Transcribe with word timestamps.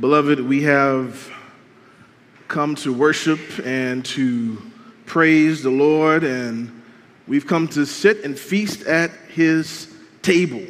Beloved, 0.00 0.40
we 0.40 0.62
have 0.62 1.30
come 2.48 2.74
to 2.76 2.94
worship 2.94 3.38
and 3.62 4.02
to 4.06 4.56
praise 5.04 5.62
the 5.62 5.70
Lord, 5.70 6.24
and 6.24 6.82
we've 7.28 7.46
come 7.46 7.68
to 7.68 7.84
sit 7.84 8.24
and 8.24 8.38
feast 8.38 8.86
at 8.86 9.10
His 9.34 9.94
table. 10.22 10.64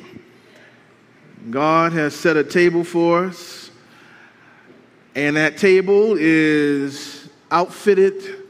God 1.53 1.93
has 1.93 2.17
set 2.17 2.37
a 2.37 2.43
table 2.43 2.83
for 2.83 3.27
us, 3.27 3.71
and 5.15 5.37
that 5.37 5.57
table 5.57 6.17
is 6.19 7.31
outfitted 7.53 8.43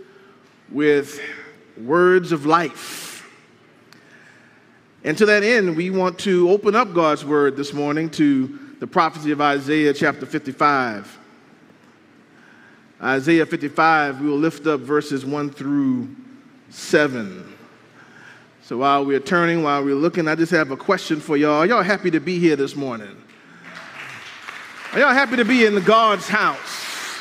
with 0.70 1.20
words 1.76 2.32
of 2.32 2.46
life. 2.46 3.30
And 5.04 5.18
to 5.18 5.26
that 5.26 5.42
end, 5.42 5.76
we 5.76 5.90
want 5.90 6.18
to 6.20 6.48
open 6.48 6.74
up 6.74 6.94
God's 6.94 7.26
word 7.26 7.58
this 7.58 7.74
morning 7.74 8.08
to 8.12 8.58
the 8.82 8.86
prophecy 8.88 9.30
of 9.30 9.40
Isaiah 9.40 9.94
chapter 9.94 10.26
55. 10.26 11.20
Isaiah 13.00 13.46
55, 13.46 14.20
we 14.20 14.28
will 14.28 14.36
lift 14.36 14.66
up 14.66 14.80
verses 14.80 15.24
1 15.24 15.50
through 15.50 16.08
7. 16.68 17.56
So 18.64 18.78
while 18.78 19.04
we're 19.04 19.20
turning, 19.20 19.62
while 19.62 19.84
we're 19.84 19.94
looking, 19.94 20.26
I 20.26 20.34
just 20.34 20.50
have 20.50 20.72
a 20.72 20.76
question 20.76 21.20
for 21.20 21.36
y'all. 21.36 21.58
Are 21.60 21.66
y'all 21.66 21.84
happy 21.84 22.10
to 22.10 22.18
be 22.18 22.40
here 22.40 22.56
this 22.56 22.74
morning? 22.74 23.16
Are 24.94 24.98
y'all 24.98 25.14
happy 25.14 25.36
to 25.36 25.44
be 25.44 25.64
in 25.64 25.76
the 25.76 25.80
God's 25.80 26.26
house? 26.26 27.20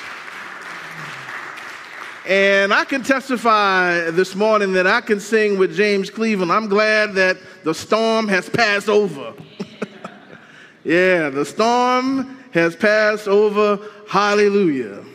And 2.28 2.74
I 2.74 2.86
can 2.86 3.04
testify 3.04 4.10
this 4.10 4.34
morning 4.34 4.74
that 4.74 4.88
I 4.88 5.00
can 5.00 5.20
sing 5.20 5.60
with 5.60 5.76
James 5.76 6.10
Cleveland. 6.10 6.52
I'm 6.52 6.70
glad 6.70 7.14
that 7.14 7.38
the 7.64 7.76
storm 7.76 8.28
has 8.30 8.50
passed 8.50 8.90
over. 8.90 9.36
Yeah, 10.84 11.30
the 11.30 11.46
storm 11.46 12.40
has 12.52 12.76
passed 12.76 13.28
over. 13.28 13.80
Hallelujah. 14.08 15.06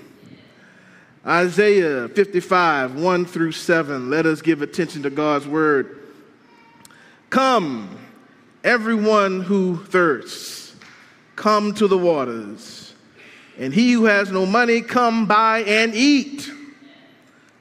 Isaiah 1.26 2.08
55, 2.08 2.95
1 2.95 3.24
through 3.26 3.52
7. 3.52 4.10
Let 4.10 4.26
us 4.26 4.40
give 4.40 4.62
attention 4.62 5.02
to 5.02 5.10
God's 5.10 5.46
word. 5.46 6.00
Come, 7.30 7.98
everyone 8.62 9.40
who 9.40 9.84
thirsts, 9.84 10.76
come 11.34 11.74
to 11.74 11.88
the 11.88 11.98
waters. 11.98 12.95
And 13.58 13.74
he 13.74 13.92
who 13.92 14.04
has 14.04 14.30
no 14.30 14.46
money, 14.46 14.82
come 14.82 15.26
buy 15.26 15.60
and 15.60 15.95
eat. 15.95 16.48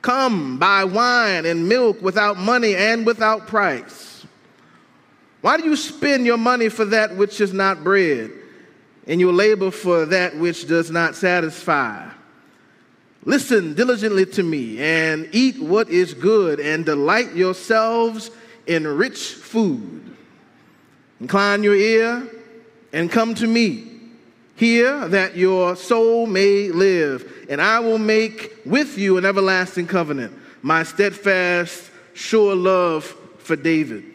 Come, 0.04 0.60
buy 0.60 0.84
wine 0.84 1.48
and 1.48 1.68
milk 1.68 2.00
without 2.04 2.38
money 2.38 2.76
and 2.76 3.06
without 3.06 3.48
price. 3.48 4.15
Why 5.46 5.58
do 5.58 5.66
you 5.66 5.76
spend 5.76 6.26
your 6.26 6.40
money 6.40 6.70
for 6.70 6.86
that 6.86 7.18
which 7.18 7.40
is 7.40 7.54
not 7.54 7.84
bread, 7.84 8.32
and 9.06 9.22
your 9.22 9.32
labor 9.32 9.70
for 9.70 10.08
that 10.08 10.36
which 10.36 10.68
does 10.68 10.90
not 10.90 11.14
satisfy? 11.14 12.10
Listen 13.26 13.76
diligently 13.76 14.26
to 14.26 14.42
me, 14.42 14.80
and 14.80 15.30
eat 15.32 15.60
what 15.60 15.88
is 15.92 16.16
good, 16.16 16.60
and 16.60 16.84
delight 16.84 17.36
yourselves 17.36 18.32
in 18.66 18.88
rich 18.88 19.20
food. 19.20 20.16
Incline 21.22 21.62
your 21.62 21.76
ear 21.76 22.28
and 22.92 23.12
come 23.12 23.36
to 23.36 23.46
me. 23.46 24.00
Hear 24.56 25.08
that 25.10 25.38
your 25.38 25.76
soul 25.76 26.26
may 26.26 26.70
live, 26.70 27.46
and 27.52 27.62
I 27.62 27.82
will 27.82 28.00
make 28.00 28.52
with 28.66 28.98
you 28.98 29.20
an 29.20 29.26
everlasting 29.26 29.86
covenant, 29.86 30.34
my 30.64 30.82
steadfast, 30.82 31.92
sure 32.16 32.56
love 32.56 33.04
for 33.38 33.56
David. 33.56 34.15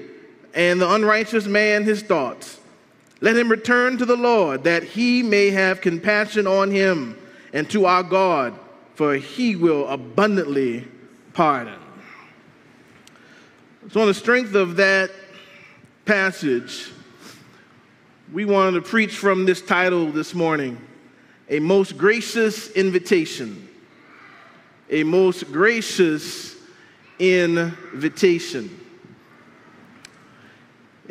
and 0.53 0.81
the 0.81 0.91
unrighteous 0.91 1.45
man 1.45 1.83
his 1.83 2.01
thoughts. 2.01 2.59
Let 3.21 3.37
him 3.37 3.49
return 3.49 3.97
to 3.97 4.05
the 4.05 4.15
Lord, 4.15 4.63
that 4.63 4.83
he 4.83 5.21
may 5.21 5.51
have 5.51 5.79
compassion 5.79 6.47
on 6.47 6.71
him, 6.71 7.17
and 7.53 7.69
to 7.69 7.85
our 7.85 8.03
God, 8.03 8.57
for 8.95 9.15
he 9.15 9.55
will 9.55 9.87
abundantly 9.87 10.87
pardon. 11.33 11.79
So, 13.91 14.01
on 14.01 14.07
the 14.07 14.13
strength 14.13 14.55
of 14.55 14.77
that 14.77 15.11
passage, 16.05 16.91
we 18.31 18.45
wanted 18.45 18.71
to 18.71 18.81
preach 18.81 19.15
from 19.15 19.45
this 19.45 19.61
title 19.61 20.11
this 20.11 20.33
morning 20.33 20.79
A 21.49 21.59
Most 21.59 21.97
Gracious 21.97 22.71
Invitation. 22.71 23.67
A 24.89 25.03
Most 25.03 25.51
Gracious 25.51 26.55
Invitation. 27.19 28.80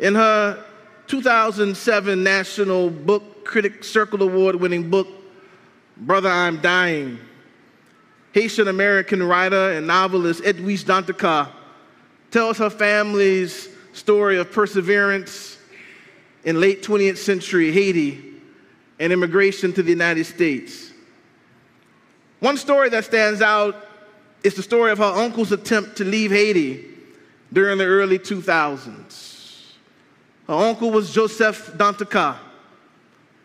In 0.01 0.15
her 0.15 0.65
2007 1.05 2.23
National 2.23 2.89
Book 2.89 3.45
Critic 3.45 3.83
Circle 3.83 4.23
Award 4.23 4.55
winning 4.55 4.89
book, 4.89 5.07
Brother, 5.95 6.27
I'm 6.27 6.59
Dying, 6.59 7.19
Haitian 8.31 8.67
American 8.67 9.21
writer 9.21 9.73
and 9.73 9.85
novelist 9.85 10.41
Edwidge 10.43 10.85
Danticat 10.85 11.51
tells 12.31 12.57
her 12.57 12.71
family's 12.71 13.69
story 13.93 14.39
of 14.39 14.51
perseverance 14.51 15.59
in 16.45 16.59
late 16.59 16.81
20th 16.81 17.17
century 17.17 17.71
Haiti 17.71 18.41
and 18.99 19.13
immigration 19.13 19.71
to 19.73 19.83
the 19.83 19.91
United 19.91 20.23
States. 20.23 20.91
One 22.39 22.57
story 22.57 22.89
that 22.89 23.05
stands 23.05 23.43
out 23.43 23.85
is 24.43 24.55
the 24.55 24.63
story 24.63 24.89
of 24.89 24.97
her 24.97 25.03
uncle's 25.03 25.51
attempt 25.51 25.97
to 25.97 26.03
leave 26.03 26.31
Haiti 26.31 26.87
during 27.53 27.77
the 27.77 27.85
early 27.85 28.17
2000s. 28.17 29.30
Her 30.51 30.57
uncle 30.57 30.91
was 30.91 31.13
Joseph 31.13 31.71
Danticat, 31.77 32.35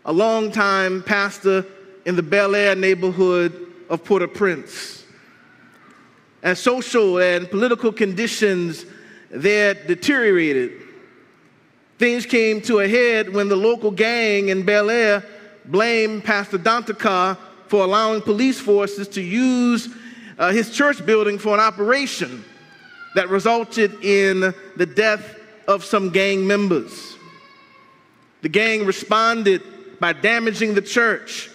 a 0.04 0.12
longtime 0.12 1.04
pastor 1.04 1.64
in 2.04 2.16
the 2.16 2.22
Bel 2.24 2.56
Air 2.56 2.74
neighborhood 2.74 3.72
of 3.88 4.02
Port 4.02 4.22
au 4.22 4.26
Prince. 4.26 5.04
As 6.42 6.58
social 6.58 7.20
and 7.20 7.48
political 7.48 7.92
conditions 7.92 8.86
there 9.30 9.74
deteriorated, 9.74 10.82
things 11.96 12.26
came 12.26 12.60
to 12.62 12.80
a 12.80 12.88
head 12.88 13.32
when 13.32 13.48
the 13.48 13.54
local 13.54 13.92
gang 13.92 14.48
in 14.48 14.64
Bel 14.64 14.90
Air 14.90 15.24
blamed 15.66 16.24
Pastor 16.24 16.58
Danticat 16.58 17.38
for 17.68 17.84
allowing 17.84 18.20
police 18.20 18.58
forces 18.58 19.06
to 19.06 19.22
use 19.22 19.88
uh, 20.40 20.50
his 20.50 20.74
church 20.76 21.06
building 21.06 21.38
for 21.38 21.54
an 21.54 21.60
operation 21.60 22.44
that 23.14 23.28
resulted 23.28 23.94
in 24.02 24.52
the 24.74 24.86
death 24.86 25.35
of 25.66 25.84
some 25.84 26.10
gang 26.10 26.46
members. 26.46 27.16
The 28.42 28.48
gang 28.48 28.86
responded 28.86 29.62
by 29.98 30.12
damaging 30.12 30.74
the 30.74 30.82
church 30.82 31.50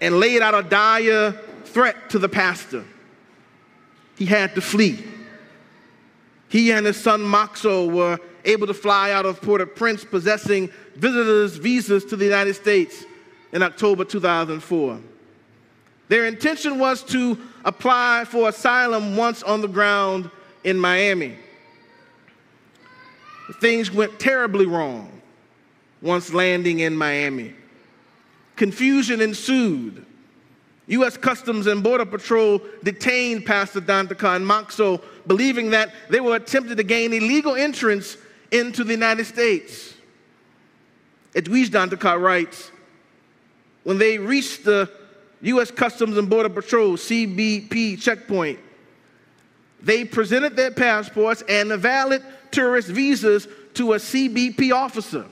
and 0.00 0.18
laid 0.18 0.42
out 0.42 0.54
a 0.54 0.62
dire 0.62 1.32
threat 1.64 2.10
to 2.10 2.18
the 2.18 2.28
pastor. 2.28 2.84
He 4.16 4.26
had 4.26 4.54
to 4.54 4.60
flee. 4.60 5.04
He 6.48 6.72
and 6.72 6.86
his 6.86 6.96
son 6.96 7.20
Maxo 7.20 7.90
were 7.90 8.18
able 8.44 8.66
to 8.66 8.74
fly 8.74 9.12
out 9.12 9.26
of 9.26 9.40
Port 9.40 9.60
au 9.60 9.66
Prince 9.66 10.04
possessing 10.04 10.70
visitors' 10.94 11.56
visas 11.56 12.04
to 12.06 12.16
the 12.16 12.24
United 12.24 12.54
States 12.54 13.04
in 13.52 13.62
October 13.62 14.04
2004. 14.04 15.00
Their 16.08 16.26
intention 16.26 16.78
was 16.78 17.02
to 17.04 17.36
apply 17.64 18.24
for 18.26 18.48
asylum 18.48 19.16
once 19.16 19.42
on 19.42 19.60
the 19.60 19.68
ground 19.68 20.30
in 20.62 20.78
Miami 20.78 21.36
things 23.54 23.90
went 23.90 24.18
terribly 24.18 24.66
wrong 24.66 25.10
once 26.02 26.32
landing 26.32 26.80
in 26.80 26.96
Miami. 26.96 27.54
Confusion 28.56 29.20
ensued. 29.20 30.04
U.S. 30.88 31.16
Customs 31.16 31.66
and 31.66 31.82
Border 31.82 32.06
Patrol 32.06 32.60
detained 32.82 33.44
Pastor 33.44 33.80
Danticat 33.80 34.36
and 34.36 34.46
Maxo, 34.46 35.02
believing 35.26 35.70
that 35.70 35.92
they 36.08 36.20
were 36.20 36.36
attempting 36.36 36.76
to 36.76 36.84
gain 36.84 37.12
illegal 37.12 37.56
entrance 37.56 38.16
into 38.52 38.84
the 38.84 38.92
United 38.92 39.24
States. 39.24 39.94
Edwidge 41.34 41.70
Danticat 41.70 42.20
writes, 42.20 42.70
when 43.82 43.98
they 43.98 44.18
reached 44.18 44.64
the 44.64 44.90
U.S. 45.42 45.70
Customs 45.70 46.16
and 46.16 46.30
Border 46.30 46.48
Patrol, 46.48 46.96
CBP 46.96 48.00
checkpoint, 48.00 48.58
they 49.82 50.04
presented 50.04 50.56
their 50.56 50.70
passports 50.70 51.42
and 51.48 51.70
a 51.72 51.76
valid 51.76 52.22
tourist 52.56 52.88
visas 52.88 53.46
to 53.74 53.92
a 53.92 53.96
CBP 53.96 54.72
officer. 54.72 55.26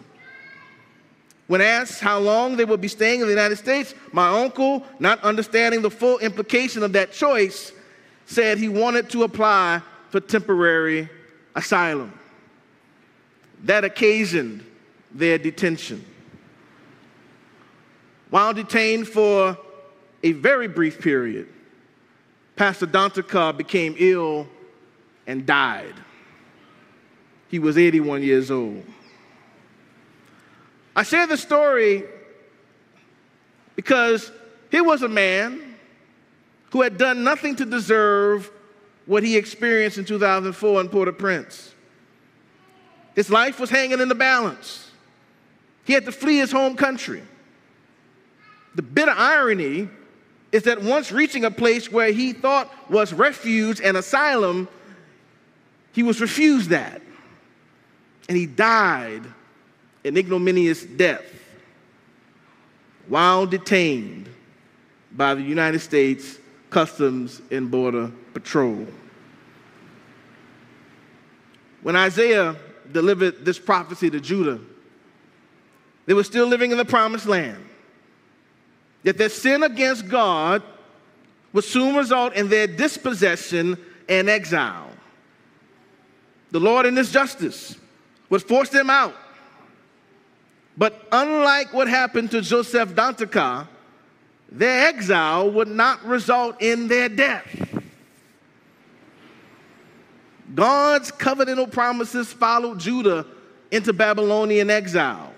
When 1.47 1.63
asked 1.63 2.01
how 2.01 2.19
long 2.19 2.57
they 2.57 2.67
would 2.67 2.83
be 2.83 2.89
staying 2.89 3.21
in 3.21 3.27
the 3.27 3.33
United 3.33 3.57
States, 3.57 3.95
my 4.13 4.29
uncle, 4.43 4.85
not 4.99 5.23
understanding 5.23 5.81
the 5.81 5.91
full 5.91 6.19
implication 6.19 6.83
of 6.83 6.93
that 6.93 7.13
choice, 7.13 7.73
said 8.27 8.59
he 8.59 8.69
wanted 8.69 9.09
to 9.11 9.23
apply 9.23 9.81
for 10.11 10.21
temporary 10.21 11.09
asylum. 11.55 12.13
That 13.65 13.85
occasioned 13.85 14.63
their 15.11 15.39
detention. 15.39 16.05
While 18.29 18.53
detained 18.53 19.09
for 19.09 19.57
a 20.23 20.33
very 20.33 20.69
brief 20.69 21.01
period, 21.01 21.49
Pastor 22.57 22.87
Danticat 22.87 23.57
became 23.57 23.95
ill 23.99 24.47
and 25.27 25.47
died. 25.47 25.95
He 27.55 27.61
was 27.61 27.79
81 27.79 28.25
years 28.25 28.51
old. 28.51 28.85
I 30.97 31.05
share 31.05 31.29
the 31.29 31.37
story 31.37 32.03
because 33.77 34.33
he 34.73 34.81
was 34.81 35.03
a 35.03 35.09
man 35.09 35.77
who 36.73 36.83
had 36.83 36.99
done 36.99 37.23
nothing 37.23 37.55
to 37.55 37.65
deserve 37.65 38.51
what 39.07 39.23
he 39.23 39.37
experienced 39.37 39.99
in 39.99 40.05
2004 40.05 40.81
in 40.81 40.89
Port 40.89 41.07
au 41.07 41.13
Prince. 41.13 41.73
His 43.15 43.31
life 43.31 43.61
was 43.61 43.71
hanging 43.71 44.01
in 44.01 44.09
the 44.09 44.17
balance. 44.17 44.91
He 45.85 45.93
had 45.93 46.07
to 46.07 46.11
flee 46.11 46.39
his 46.39 46.51
home 46.51 46.75
country. 46.75 47.23
The 48.75 48.83
bitter 48.83 49.13
irony 49.13 49.89
is 50.51 50.65
that 50.65 50.83
once 50.83 51.13
reaching 51.13 51.45
a 51.45 51.53
place 51.53 51.89
where 51.89 52.11
he 52.11 52.33
thought 52.33 52.91
was 52.91 53.13
refuge 53.13 53.81
and 53.81 53.97
asylum, 53.97 54.67
he 55.93 56.03
was 56.03 56.21
refused 56.21 56.71
that. 56.71 57.01
And 58.29 58.37
he 58.37 58.47
died 58.47 59.23
an 60.05 60.17
ignominious 60.17 60.85
death 60.85 61.25
while 63.09 63.47
detained 63.47 64.29
by 65.13 65.35
the 65.35 65.43
United 65.43 65.81
States 65.81 66.39
Customs 66.71 67.41
and 67.51 67.71
Border 67.71 68.11
Patrol. 68.33 68.87
When 71.83 71.97
Isaiah 71.97 72.57
delivered 72.93 73.45
this 73.45 73.59
prophecy 73.59 74.11
to 74.11 74.21
Judah, 74.21 74.59
they 76.07 76.15
were 76.15 76.25
still 76.25 76.47
living 76.47 76.71
in 76.71 76.79
the 76.79 76.85
promised 76.85 77.27
land. 77.27 77.63
Yet 79.03 79.19
their 79.19 79.29
sin 79.29 79.63
against 79.63 80.09
God 80.09 80.63
would 81.53 81.65
soon 81.65 81.95
result 81.95 82.35
in 82.35 82.49
their 82.49 82.67
dispossession 82.67 83.79
and 84.09 84.29
exile. 84.29 84.91
The 86.51 86.61
Lord, 86.61 86.87
in 86.87 86.97
His 86.97 87.13
justice, 87.13 87.77
would 88.35 88.43
force 88.43 88.69
them 88.69 88.91
out 88.91 89.15
but 90.77 91.07
unlike 91.13 91.73
what 91.73 91.89
happened 91.89 92.31
to 92.33 92.41
Joseph 92.41 92.95
Danticat, 92.95 93.69
their 94.51 94.89
exile 94.89 95.51
would 95.51 95.69
not 95.69 96.05
result 96.05 96.61
in 96.61 96.89
their 96.89 97.09
death. 97.09 97.47
God's 100.55 101.11
covenantal 101.11 101.71
promises 101.71 102.33
followed 102.33 102.79
Judah 102.79 103.27
into 103.71 103.93
Babylonian 103.93 104.71
exile. 104.71 105.33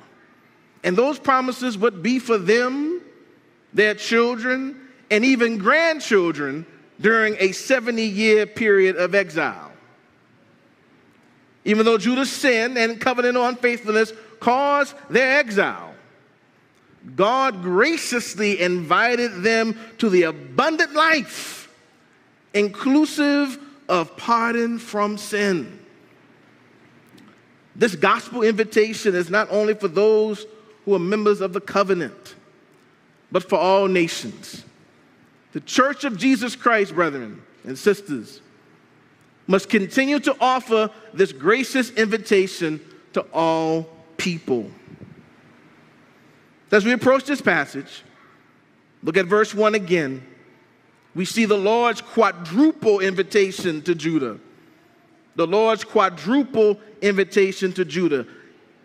And 0.85 0.97
those 0.97 1.19
promises 1.19 1.79
would 1.79 2.03
be 2.03 2.19
for 2.19 2.39
them, 2.39 3.01
their 3.73 3.95
children, 3.95 4.79
and 5.11 5.25
even 5.25 5.59
grandchildren 5.59 6.67
during 7.01 7.37
a 7.39 7.53
70 7.53 8.03
year 8.03 8.47
period 8.47 8.97
of 8.97 9.15
exile. 9.15 9.73
Even 11.67 11.85
though 11.85 11.99
Judah's 11.99 12.31
sin 12.31 12.77
and 12.77 13.01
covenantal 13.01 13.49
unfaithfulness 13.49 14.13
caused 14.39 14.95
their 15.11 15.41
exile, 15.41 15.95
God 17.17 17.61
graciously 17.61 18.61
invited 18.61 19.43
them 19.43 19.77
to 19.99 20.09
the 20.09 20.23
abundant 20.23 20.95
life, 20.95 21.69
inclusive 22.55 23.59
of 23.89 24.17
pardon 24.17 24.79
from 24.79 25.19
sin. 25.19 25.81
This 27.75 27.97
gospel 27.97 28.43
invitation 28.43 29.17
is 29.17 29.29
not 29.29 29.49
only 29.51 29.75
for 29.75 29.89
those 29.89 30.47
who 30.85 30.95
are 30.95 31.01
members 31.01 31.41
of 31.41 31.53
the 31.53 31.61
covenant, 31.61 32.37
but 33.33 33.43
for 33.43 33.59
all 33.59 33.89
nations. 33.89 34.65
The 35.53 35.61
church 35.61 36.05
of 36.05 36.17
Jesus 36.17 36.55
Christ, 36.55 36.95
brethren 36.95 37.43
and 37.65 37.77
sisters, 37.77 38.41
must 39.47 39.69
continue 39.69 40.19
to 40.21 40.37
offer 40.41 40.91
this 41.15 41.33
gracious 41.33 41.91
invitation 41.91 42.81
to 43.13 43.21
all 43.33 43.89
people. 44.17 44.71
As 46.71 46.85
we 46.85 46.93
approach 46.93 47.25
this 47.25 47.41
passage, 47.41 48.03
look 49.03 49.17
at 49.17 49.27
verse 49.27 49.55
1 49.55 49.75
again. 49.75 50.27
We 51.15 51.25
see 51.25 51.45
the 51.45 51.57
Lord's 51.57 52.01
quadruple 52.03 53.01
invitation 53.01 53.81
to 53.83 53.95
Judah. 53.95 54.39
The 55.37 55.47
Lord's 55.47 55.85
quadruple 55.85 56.79
invitation 57.01 57.73
to 57.75 57.85
Judah. 57.85 58.27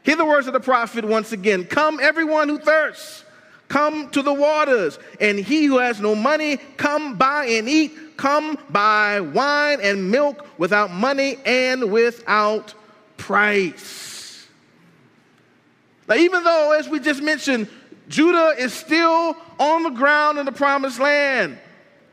Hear 0.03 0.15
the 0.15 0.25
words 0.25 0.47
of 0.47 0.53
the 0.53 0.59
prophet 0.59 1.03
once 1.03 1.31
again 1.31 1.65
Come, 1.65 1.99
everyone 1.99 2.49
who 2.49 2.59
thirsts, 2.59 3.25
come 3.67 4.09
to 4.11 4.21
the 4.21 4.33
waters, 4.33 4.99
and 5.19 5.39
he 5.39 5.65
who 5.65 5.79
has 5.79 5.99
no 5.99 6.15
money, 6.15 6.57
come 6.77 7.17
buy 7.17 7.45
and 7.45 7.67
eat. 7.67 7.91
Come 8.21 8.55
buy 8.69 9.19
wine 9.19 9.79
and 9.81 10.11
milk 10.11 10.45
without 10.59 10.91
money 10.91 11.37
and 11.43 11.91
without 11.91 12.75
price. 13.17 14.47
Now, 16.07 16.13
even 16.13 16.43
though, 16.43 16.71
as 16.77 16.87
we 16.87 16.99
just 16.99 17.23
mentioned, 17.23 17.67
Judah 18.09 18.53
is 18.59 18.75
still 18.75 19.35
on 19.57 19.81
the 19.81 19.89
ground 19.89 20.37
in 20.37 20.45
the 20.45 20.51
promised 20.51 20.99
land 20.99 21.57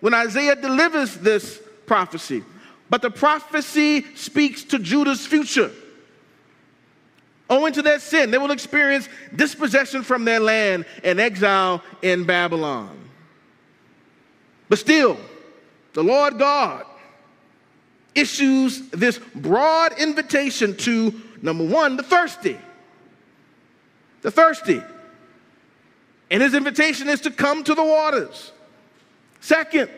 when 0.00 0.14
Isaiah 0.14 0.56
delivers 0.56 1.14
this 1.18 1.60
prophecy. 1.84 2.42
But 2.88 3.02
the 3.02 3.10
prophecy 3.10 4.06
speaks 4.14 4.64
to 4.64 4.78
Judah's 4.78 5.26
future. 5.26 5.70
Owing 7.50 7.74
to 7.74 7.82
their 7.82 8.00
sin, 8.00 8.30
they 8.30 8.38
will 8.38 8.52
experience 8.52 9.10
dispossession 9.36 10.02
from 10.02 10.24
their 10.24 10.40
land 10.40 10.86
and 11.04 11.20
exile 11.20 11.82
in 12.00 12.24
Babylon. 12.24 12.98
But 14.70 14.78
still, 14.78 15.18
the 15.94 16.02
Lord 16.02 16.38
God 16.38 16.84
issues 18.14 18.88
this 18.90 19.18
broad 19.34 19.98
invitation 19.98 20.76
to 20.76 21.14
number 21.42 21.64
one, 21.64 21.96
the 21.96 22.02
thirsty 22.02 22.58
the 24.22 24.30
thirsty. 24.30 24.82
And 26.30 26.42
his 26.42 26.54
invitation 26.54 27.08
is 27.08 27.20
to 27.22 27.30
come 27.30 27.64
to 27.64 27.74
the 27.74 27.84
waters. 27.84 28.52
Second, 29.40 29.90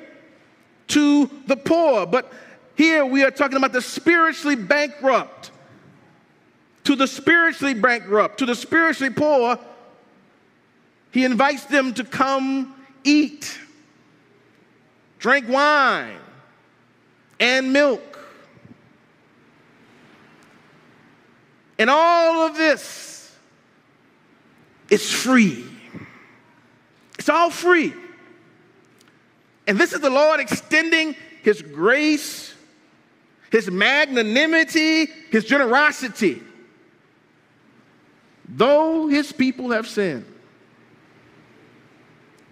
to 0.89 1.31
the 1.47 1.57
poor. 1.57 2.07
But 2.07 2.33
here 2.77 3.05
we 3.05 3.25
are 3.25 3.31
talking 3.31 3.57
about 3.57 3.73
the 3.73 3.83
spiritually 3.83 4.57
bankrupt. 4.57 5.51
To 6.85 6.97
the 6.97 7.07
spiritually 7.07 7.75
bankrupt, 7.75 8.39
to 8.39 8.47
the 8.47 8.55
spiritually 8.55 9.13
poor, 9.13 9.59
he 11.11 11.25
invites 11.25 11.65
them 11.65 11.93
to 11.95 12.05
come 12.05 12.75
eat, 13.05 13.59
drink 15.21 15.49
wine, 15.49 16.17
and 17.39 17.73
milk. 17.73 18.19
And 21.79 21.89
all 21.89 22.47
of 22.47 22.57
this 22.57 23.35
is 24.91 25.11
free. 25.11 25.65
It's 27.19 27.29
all 27.29 27.51
free. 27.51 27.95
And 29.67 29.79
this 29.79 29.93
is 29.93 30.01
the 30.01 30.11
Lord 30.11 30.41
extending 30.41 31.15
His 31.43 31.63
grace, 31.63 32.53
His 33.53 33.71
magnanimity, 33.71 35.07
His 35.31 35.45
generosity. 35.45 36.43
Though 38.49 39.07
His 39.07 39.33
people 39.33 39.71
have 39.71 39.87
sinned, 39.87 40.25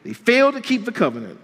they 0.05 0.13
fail 0.13 0.53
to 0.53 0.61
keep 0.61 0.85
the 0.85 0.93
covenant. 0.93 1.41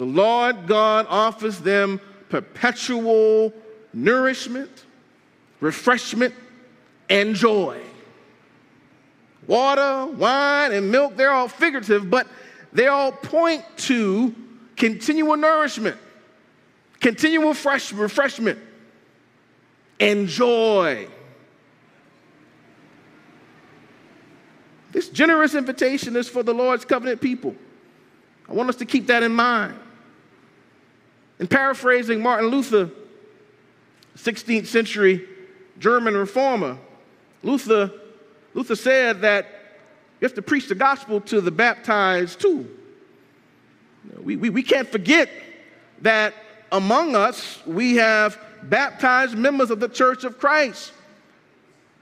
The 0.00 0.06
Lord 0.06 0.66
God 0.66 1.04
offers 1.10 1.58
them 1.58 2.00
perpetual 2.30 3.52
nourishment, 3.92 4.86
refreshment, 5.60 6.34
and 7.10 7.34
joy. 7.34 7.78
Water, 9.46 10.06
wine, 10.06 10.72
and 10.72 10.90
milk, 10.90 11.18
they're 11.18 11.32
all 11.32 11.48
figurative, 11.48 12.08
but 12.08 12.26
they 12.72 12.86
all 12.86 13.12
point 13.12 13.62
to 13.76 14.34
continual 14.74 15.36
nourishment, 15.36 15.98
continual 17.00 17.52
fresh 17.52 17.92
refreshment, 17.92 18.58
and 20.00 20.28
joy. 20.28 21.08
This 24.92 25.10
generous 25.10 25.54
invitation 25.54 26.16
is 26.16 26.26
for 26.26 26.42
the 26.42 26.54
Lord's 26.54 26.86
covenant 26.86 27.20
people. 27.20 27.54
I 28.48 28.54
want 28.54 28.70
us 28.70 28.76
to 28.76 28.86
keep 28.86 29.06
that 29.08 29.22
in 29.22 29.32
mind. 29.32 29.78
In 31.40 31.46
paraphrasing 31.46 32.22
Martin 32.22 32.50
Luther, 32.50 32.90
16th 34.18 34.66
century 34.66 35.26
German 35.78 36.14
reformer, 36.14 36.76
Luther 37.42 37.90
Luther 38.52 38.76
said 38.76 39.22
that 39.22 39.46
You 40.20 40.26
have 40.26 40.34
to 40.34 40.42
preach 40.42 40.68
the 40.68 40.74
gospel 40.74 41.20
to 41.22 41.40
the 41.40 41.50
baptized 41.50 42.40
too. 42.40 42.68
We, 44.22 44.36
we, 44.36 44.50
we 44.50 44.62
can't 44.62 44.88
forget 44.88 45.30
that 46.02 46.34
among 46.70 47.16
us 47.16 47.58
we 47.66 47.96
have 47.96 48.38
baptized 48.64 49.34
members 49.34 49.70
of 49.70 49.80
the 49.80 49.88
church 49.88 50.24
of 50.24 50.38
Christ, 50.38 50.92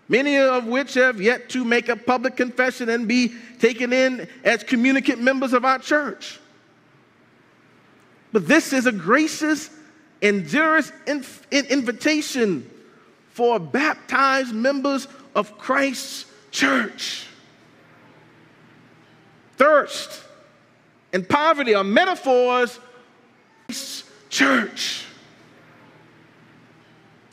many 0.09 0.37
of 0.37 0.67
which 0.67 0.95
have 0.95 1.21
yet 1.21 1.49
to 1.51 1.65
make 1.65 1.89
a 1.89 1.97
public 1.97 2.37
confession 2.37 2.89
and 2.89 3.07
be 3.07 3.35
taken 3.61 3.93
in 3.93 4.29
as 4.43 4.65
communicant 4.65 5.23
members 5.23 5.53
of 5.53 5.65
our 5.65 5.79
church. 5.79 6.41
But 8.33 8.47
this 8.47 8.73
is 8.73 8.87
a 8.87 8.93
gracious 8.93 9.71
and 10.21 10.47
generous 10.47 10.93
invitation 11.07 12.69
for 13.31 13.59
baptized 13.59 14.55
members 14.55 15.09
of 15.35 15.57
Christ's 15.59 16.27
church. 16.51 17.27
Thirst 19.57 20.23
and 21.13 21.29
poverty 21.29 21.75
are 21.75 21.85
metaphors 21.85 22.79
Christ's 23.67 24.05
church. 24.31 25.05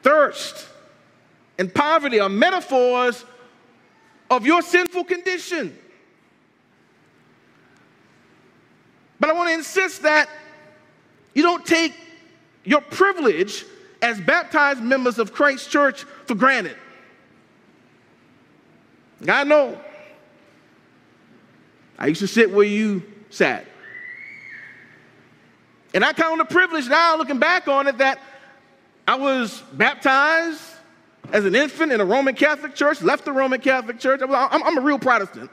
Thirst 0.04 0.68
and 1.58 1.74
poverty 1.74 2.20
are 2.20 2.30
metaphors 2.30 3.24
of 4.30 4.46
your 4.46 4.62
sinful 4.62 5.06
condition. 5.06 5.78
But 9.20 9.30
I 9.30 9.34
want 9.34 9.50
to 9.50 9.54
insist 9.54 10.02
that 10.04 10.30
you 11.36 11.44
don't 11.44 11.66
take 11.66 11.94
your 12.64 12.82
privilege 12.82 13.66
as 14.02 14.20
baptized 14.20 14.82
members 14.82 15.20
of 15.20 15.34
Christ 15.34 15.70
Church 15.70 16.04
for 16.26 16.34
granted. 16.34 16.78
I 19.28 19.44
know. 19.44 19.80
I 22.00 22.08
used 22.08 22.22
to 22.22 22.28
sit 22.28 22.52
where 22.52 22.66
you 22.66 23.04
sat. 23.30 23.66
And 25.94 26.04
I 26.04 26.14
count 26.14 26.38
the 26.40 26.46
privilege 26.46 26.88
now, 26.88 27.16
looking 27.16 27.40
back 27.40 27.68
on 27.68 27.88
it, 27.88 28.00
that 28.00 28.20
I 29.08 29.16
was 29.16 29.62
baptized 29.74 30.62
as 31.32 31.46
an 31.46 31.56
infant 31.56 31.92
in 31.92 32.02
a 32.02 32.06
Roman 32.06 32.36
Catholic 32.36 32.76
church, 32.76 33.02
left 33.02 33.26
the 33.26 33.32
Roman 33.32 33.62
Catholic 33.62 34.00
church. 34.00 34.22
I'm, 34.22 34.64
I'm 34.64 34.78
a 34.78 34.82
real 34.82 35.00
Protestant. 35.00 35.50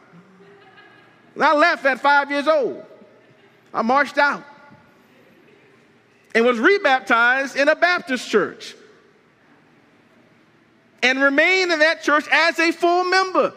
And 1.35 1.45
I 1.45 1.55
left 1.55 1.85
at 1.85 2.01
five 2.01 2.31
years 2.31 2.49
old. 2.49 2.85
I 3.73 3.83
marched 3.83 4.19
out 4.19 4.45
and 6.35 6.45
was 6.45 6.59
rebaptized 6.59 7.57
in 7.57 7.69
a 7.69 7.77
Baptist 7.77 8.29
church 8.29 8.75
and 11.03 11.21
remained 11.21 11.73
in 11.73 11.81
that 11.81 12.03
church 12.03 12.25
as 12.31 12.59
a 12.59 12.73
full 12.73 13.05
member. 13.05 13.53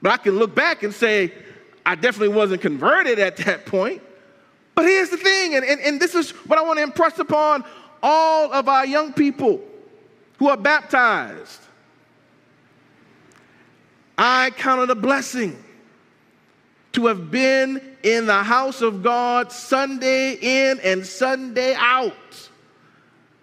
But 0.00 0.12
I 0.12 0.16
can 0.18 0.38
look 0.38 0.54
back 0.54 0.82
and 0.82 0.94
say, 0.94 1.32
I 1.84 1.94
definitely 1.94 2.34
wasn't 2.34 2.62
converted 2.62 3.18
at 3.18 3.36
that 3.38 3.66
point. 3.66 4.02
But 4.74 4.84
here's 4.84 5.10
the 5.10 5.16
thing, 5.16 5.54
and, 5.54 5.64
and, 5.64 5.80
and 5.80 6.00
this 6.00 6.14
is 6.14 6.30
what 6.30 6.58
I 6.58 6.62
want 6.62 6.78
to 6.78 6.82
impress 6.82 7.18
upon 7.18 7.64
all 8.02 8.52
of 8.52 8.68
our 8.68 8.84
young 8.84 9.12
people 9.12 9.60
who 10.38 10.48
are 10.48 10.56
baptized. 10.56 11.60
I 14.18 14.50
count 14.50 14.82
it 14.82 14.90
a 14.90 14.94
blessing 14.94 15.62
to 16.96 17.06
have 17.06 17.30
been 17.30 17.80
in 18.02 18.24
the 18.24 18.42
house 18.42 18.80
of 18.80 19.02
God 19.02 19.52
Sunday 19.52 20.38
in 20.40 20.80
and 20.80 21.06
Sunday 21.06 21.74
out. 21.76 22.50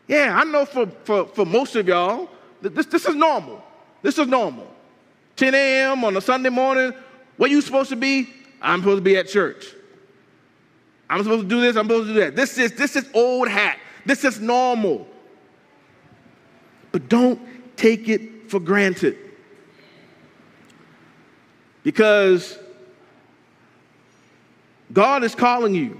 Yeah, 0.07 0.36
I 0.36 0.43
know 0.43 0.65
for, 0.65 0.88
for, 1.03 1.27
for 1.27 1.45
most 1.45 1.75
of 1.75 1.88
y'all, 1.88 2.29
this, 2.62 2.88
this 2.88 3.05
is 3.05 3.13
normal. 3.13 3.63
This 4.01 4.17
is 4.17 4.27
normal. 4.27 4.74
10 5.36 5.53
a.m. 5.53 6.03
on 6.03 6.17
a 6.17 6.22
Sunday 6.22 6.50
morning, 6.50 6.93
where 7.38 7.50
you 7.50 7.62
supposed 7.62 7.91
to 7.91 7.95
be? 7.95 8.27
I'm 8.60 8.79
supposed 8.79 8.98
to 8.98 9.03
be 9.03 9.17
at 9.17 9.27
church. 9.27 9.67
I'm 11.07 11.22
supposed 11.22 11.43
to 11.43 11.48
do 11.48 11.62
this, 11.62 11.75
I'm 11.75 11.86
supposed 11.86 12.07
to 12.07 12.13
do 12.15 12.19
that. 12.22 12.36
This 12.36 12.57
is 12.57 12.72
this 12.74 12.95
is 12.95 13.07
old 13.13 13.48
hat. 13.48 13.77
This 14.03 14.24
is 14.24 14.39
normal. 14.39 15.07
But 16.91 17.07
don't 17.07 17.39
take 17.77 18.10
it 18.10 18.50
for 18.50 18.60
granted. 18.60 19.15
Because 21.83 22.57
God 24.93 25.23
is 25.23 25.33
calling 25.33 25.73
you 25.73 26.00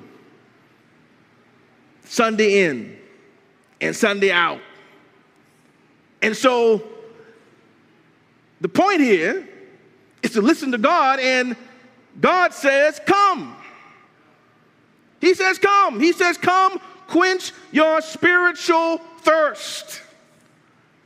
Sunday 2.06 2.66
in 2.66 2.98
and 3.82 3.96
Sunday 3.96 4.32
out. 4.32 4.62
And 6.22 6.38
so 6.38 6.84
the 8.62 8.70
point 8.70 9.02
here 9.02 9.48
is 10.22 10.32
to 10.32 10.42
listen 10.42 10.72
to 10.72 10.78
God, 10.78 11.20
and 11.20 11.58
God 12.22 12.54
says, 12.54 13.02
Come. 13.06 13.58
He 15.20 15.34
says, 15.34 15.58
Come. 15.60 16.00
He 16.00 16.14
says, 16.14 16.38
Come, 16.38 16.80
quench 17.08 17.52
your 17.72 18.00
spiritual 18.02 19.00
thirst. 19.20 20.02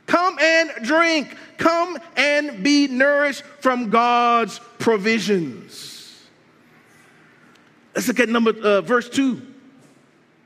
Come 0.06 0.38
and 0.38 0.70
drink. 0.82 1.36
Come 1.56 1.98
and 2.16 2.62
be 2.62 2.86
nourished 2.86 3.42
from 3.42 3.90
God's 3.90 4.60
provisions. 4.78 5.97
Let's 7.98 8.06
look 8.06 8.20
at 8.20 8.28
number 8.28 8.52
uh, 8.62 8.80
verse 8.80 9.08
two, 9.08 9.42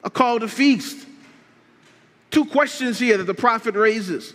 a 0.02 0.08
call 0.08 0.40
to 0.40 0.48
feast. 0.48 1.06
Two 2.30 2.46
questions 2.46 2.98
here 2.98 3.18
that 3.18 3.24
the 3.24 3.34
prophet 3.34 3.74
raises. 3.74 4.32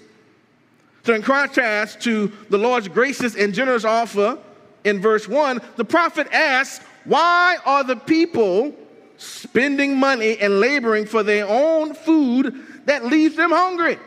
So, 1.03 1.15
in 1.15 1.23
contrast 1.23 1.99
to 2.01 2.31
the 2.51 2.59
Lord's 2.59 2.87
gracious 2.87 3.35
and 3.35 3.55
generous 3.55 3.85
offer 3.85 4.37
in 4.83 5.01
verse 5.01 5.27
one, 5.27 5.61
the 5.77 5.83
prophet 5.83 6.27
asks, 6.31 6.85
"Why 7.05 7.57
are 7.65 7.83
the 7.83 7.95
people 7.95 8.75
spending 9.17 9.97
money 9.97 10.37
and 10.37 10.59
laboring 10.59 11.07
for 11.07 11.23
their 11.23 11.47
own 11.47 11.95
food 11.95 12.53
that 12.85 13.03
leaves 13.03 13.35
them 13.35 13.49
hungry. 13.49 13.97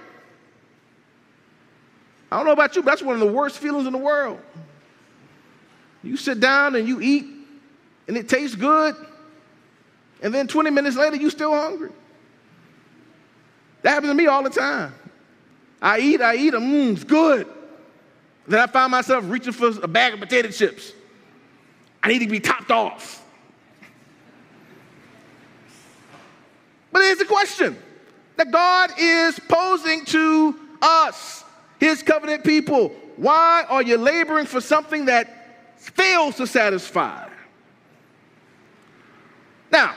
I 2.31 2.37
don't 2.37 2.47
know 2.47 2.53
about 2.53 2.77
you, 2.77 2.83
but 2.85 2.93
that's 2.93 3.03
one 3.03 3.15
of 3.15 3.21
the 3.21 3.27
worst 3.27 3.59
feelings 3.59 3.89
in 3.89 3.93
the 3.93 3.99
world. 3.99 4.39
You 6.05 6.17
sit 6.17 6.39
down 6.39 6.77
and 6.77 6.87
you 6.87 7.01
eat, 7.01 7.40
and 8.11 8.17
it 8.17 8.29
tastes 8.29 8.57
good, 8.57 8.97
and 10.21 10.35
then 10.35 10.49
20 10.49 10.71
minutes 10.71 10.97
later, 10.97 11.15
you're 11.15 11.31
still 11.31 11.55
hungry. 11.55 11.93
That 13.83 13.91
happens 13.91 14.11
to 14.11 14.15
me 14.15 14.27
all 14.27 14.43
the 14.43 14.51
time. 14.51 14.93
I 15.81 16.01
eat, 16.01 16.21
I 16.21 16.35
eat, 16.35 16.53
mmm, 16.53 16.95
it's 16.95 17.05
good. 17.05 17.47
Then 18.49 18.59
I 18.59 18.67
find 18.67 18.91
myself 18.91 19.23
reaching 19.29 19.53
for 19.53 19.69
a 19.81 19.87
bag 19.87 20.15
of 20.15 20.19
potato 20.19 20.49
chips. 20.49 20.93
I 22.03 22.09
need 22.09 22.19
to 22.19 22.27
be 22.27 22.41
topped 22.41 22.73
off. 22.73 23.25
But 26.91 27.03
here's 27.03 27.19
the 27.19 27.27
question 27.27 27.79
that 28.39 28.51
God 28.51 28.91
is 28.99 29.39
posing 29.49 30.05
to 30.07 30.59
us, 30.83 31.45
his 31.79 32.03
covenant 32.03 32.43
people. 32.43 32.89
Why 33.15 33.65
are 33.69 33.83
you 33.83 33.99
laboring 33.99 34.47
for 34.47 34.61
something 34.61 35.05
that 35.05 35.79
fails 35.79 36.39
to 36.39 36.49
satisfy? 36.49 37.30
Now, 39.71 39.95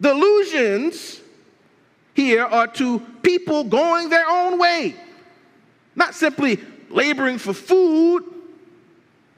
the 0.00 0.12
allusions 0.12 1.20
here 2.14 2.44
are 2.44 2.66
to 2.66 3.00
people 3.22 3.64
going 3.64 4.08
their 4.08 4.28
own 4.28 4.58
way, 4.58 4.94
not 5.94 6.14
simply 6.14 6.60
laboring 6.90 7.38
for 7.38 7.52
food 7.52 8.24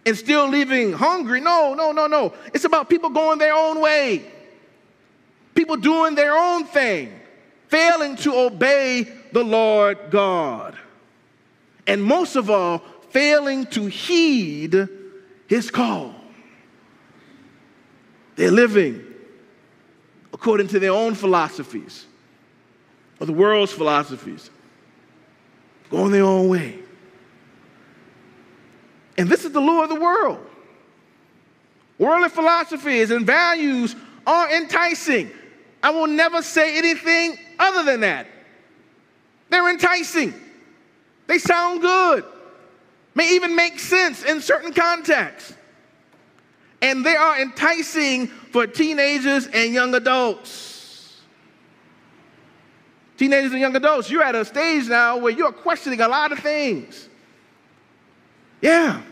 and 0.06 0.16
still 0.16 0.48
leaving 0.48 0.92
hungry. 0.92 1.40
No, 1.40 1.74
no, 1.74 1.92
no, 1.92 2.06
no. 2.06 2.34
It's 2.54 2.64
about 2.64 2.88
people 2.88 3.10
going 3.10 3.38
their 3.38 3.54
own 3.54 3.80
way 3.80 4.24
people 5.60 5.76
doing 5.76 6.14
their 6.14 6.34
own 6.34 6.64
thing, 6.64 7.12
failing 7.68 8.16
to 8.16 8.34
obey 8.34 9.02
the 9.32 9.44
Lord 9.44 9.98
God. 10.10 10.74
And 11.86 12.02
most 12.02 12.34
of 12.34 12.48
all, 12.48 12.82
failing 13.10 13.66
to 13.66 13.84
heed 13.86 14.88
his 15.48 15.70
call. 15.70 16.14
They're 18.36 18.50
living 18.50 19.04
according 20.40 20.68
to 20.68 20.78
their 20.78 20.92
own 20.92 21.14
philosophies 21.14 22.06
or 23.20 23.26
the 23.26 23.32
world's 23.32 23.72
philosophies, 23.72 24.48
going 25.90 26.10
their 26.10 26.24
own 26.24 26.48
way. 26.48 26.78
And 29.18 29.28
this 29.28 29.44
is 29.44 29.52
the 29.52 29.60
law 29.60 29.82
of 29.82 29.90
the 29.90 30.00
world. 30.00 30.38
Worldly 31.98 32.30
philosophies 32.30 33.10
and 33.10 33.26
values 33.26 33.94
are 34.26 34.50
enticing. 34.50 35.30
I 35.82 35.90
will 35.90 36.06
never 36.06 36.40
say 36.40 36.78
anything 36.78 37.36
other 37.58 37.82
than 37.82 38.00
that. 38.00 38.26
They're 39.50 39.68
enticing. 39.68 40.32
They 41.26 41.36
sound 41.36 41.82
good. 41.82 42.24
May 43.14 43.34
even 43.34 43.54
make 43.54 43.78
sense 43.78 44.24
in 44.24 44.40
certain 44.40 44.72
contexts. 44.72 45.52
And 46.82 47.04
they 47.04 47.14
are 47.14 47.40
enticing 47.40 48.26
for 48.26 48.66
teenagers 48.66 49.46
and 49.46 49.72
young 49.72 49.94
adults. 49.94 51.20
Teenagers 53.16 53.52
and 53.52 53.60
young 53.60 53.76
adults, 53.76 54.10
you're 54.10 54.22
at 54.22 54.34
a 54.34 54.44
stage 54.44 54.88
now 54.88 55.18
where 55.18 55.32
you're 55.32 55.52
questioning 55.52 56.00
a 56.00 56.08
lot 56.08 56.32
of 56.32 56.38
things. 56.38 57.08
Yeah. 58.62 59.02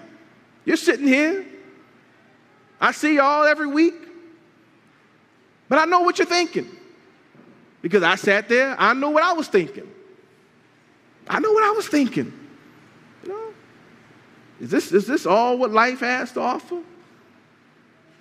You're 0.64 0.78
sitting 0.78 1.06
here. 1.06 1.44
I 2.80 2.92
see 2.92 3.16
y'all 3.16 3.44
every 3.44 3.66
week. 3.66 3.94
But 5.68 5.78
I 5.78 5.84
know 5.84 6.00
what 6.00 6.18
you're 6.18 6.26
thinking. 6.26 6.68
Because 7.82 8.02
I 8.02 8.14
sat 8.14 8.48
there, 8.48 8.74
I 8.78 8.94
know 8.94 9.10
what 9.10 9.22
I 9.22 9.32
was 9.32 9.48
thinking. 9.48 9.88
I 11.28 11.38
know 11.40 11.52
what 11.52 11.64
I 11.64 11.70
was 11.70 11.86
thinking. 11.86 12.32
You 13.22 13.28
know? 13.28 13.54
Is 14.60 14.70
this, 14.70 14.90
is 14.90 15.06
this 15.06 15.26
all 15.26 15.58
what 15.58 15.70
life 15.70 16.00
has 16.00 16.32
to 16.32 16.40
offer? 16.40 16.80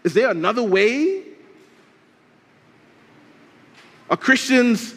Is 0.07 0.13
there 0.13 0.31
another 0.31 0.63
way? 0.63 1.21
Are 4.09 4.15
Christians 4.15 4.95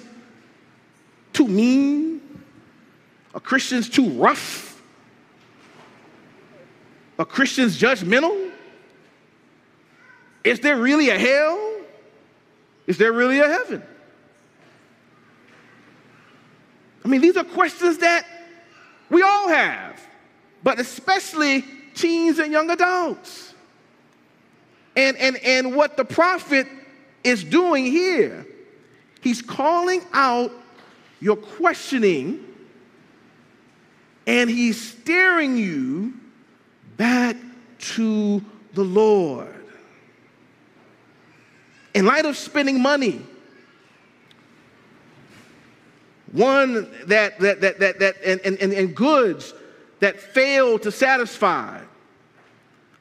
too 1.32 1.48
mean? 1.48 2.20
Are 3.34 3.40
Christians 3.40 3.88
too 3.88 4.08
rough? 4.10 4.80
Are 7.18 7.24
Christians 7.24 7.76
judgmental? 7.76 8.52
Is 10.44 10.60
there 10.60 10.76
really 10.76 11.10
a 11.10 11.18
hell? 11.18 11.80
Is 12.86 12.96
there 12.96 13.12
really 13.12 13.40
a 13.40 13.48
heaven? 13.48 13.82
I 17.04 17.08
mean, 17.08 17.20
these 17.20 17.36
are 17.36 17.42
questions 17.42 17.98
that 17.98 18.24
we 19.10 19.22
all 19.22 19.48
have, 19.48 20.00
but 20.62 20.78
especially 20.78 21.64
teens 21.96 22.38
and 22.38 22.52
young 22.52 22.70
adults. 22.70 23.49
And, 25.00 25.16
and, 25.16 25.36
and 25.38 25.74
what 25.74 25.96
the 25.96 26.04
prophet 26.04 26.66
is 27.24 27.42
doing 27.42 27.86
here, 27.86 28.46
he's 29.22 29.40
calling 29.40 30.02
out 30.12 30.52
your 31.20 31.36
questioning 31.36 32.44
and 34.26 34.50
he's 34.50 34.78
steering 34.78 35.56
you 35.56 36.12
back 36.98 37.36
to 37.78 38.44
the 38.74 38.84
Lord. 38.84 39.64
In 41.94 42.04
light 42.04 42.26
of 42.26 42.36
spending 42.36 42.82
money, 42.82 43.22
one 46.30 46.90
that, 47.06 47.38
that, 47.40 47.62
that, 47.62 47.78
that, 47.80 47.98
that 48.00 48.16
and, 48.22 48.40
and, 48.42 48.72
and 48.74 48.94
goods 48.94 49.54
that 50.00 50.20
fail 50.20 50.78
to 50.78 50.92
satisfy, 50.92 51.80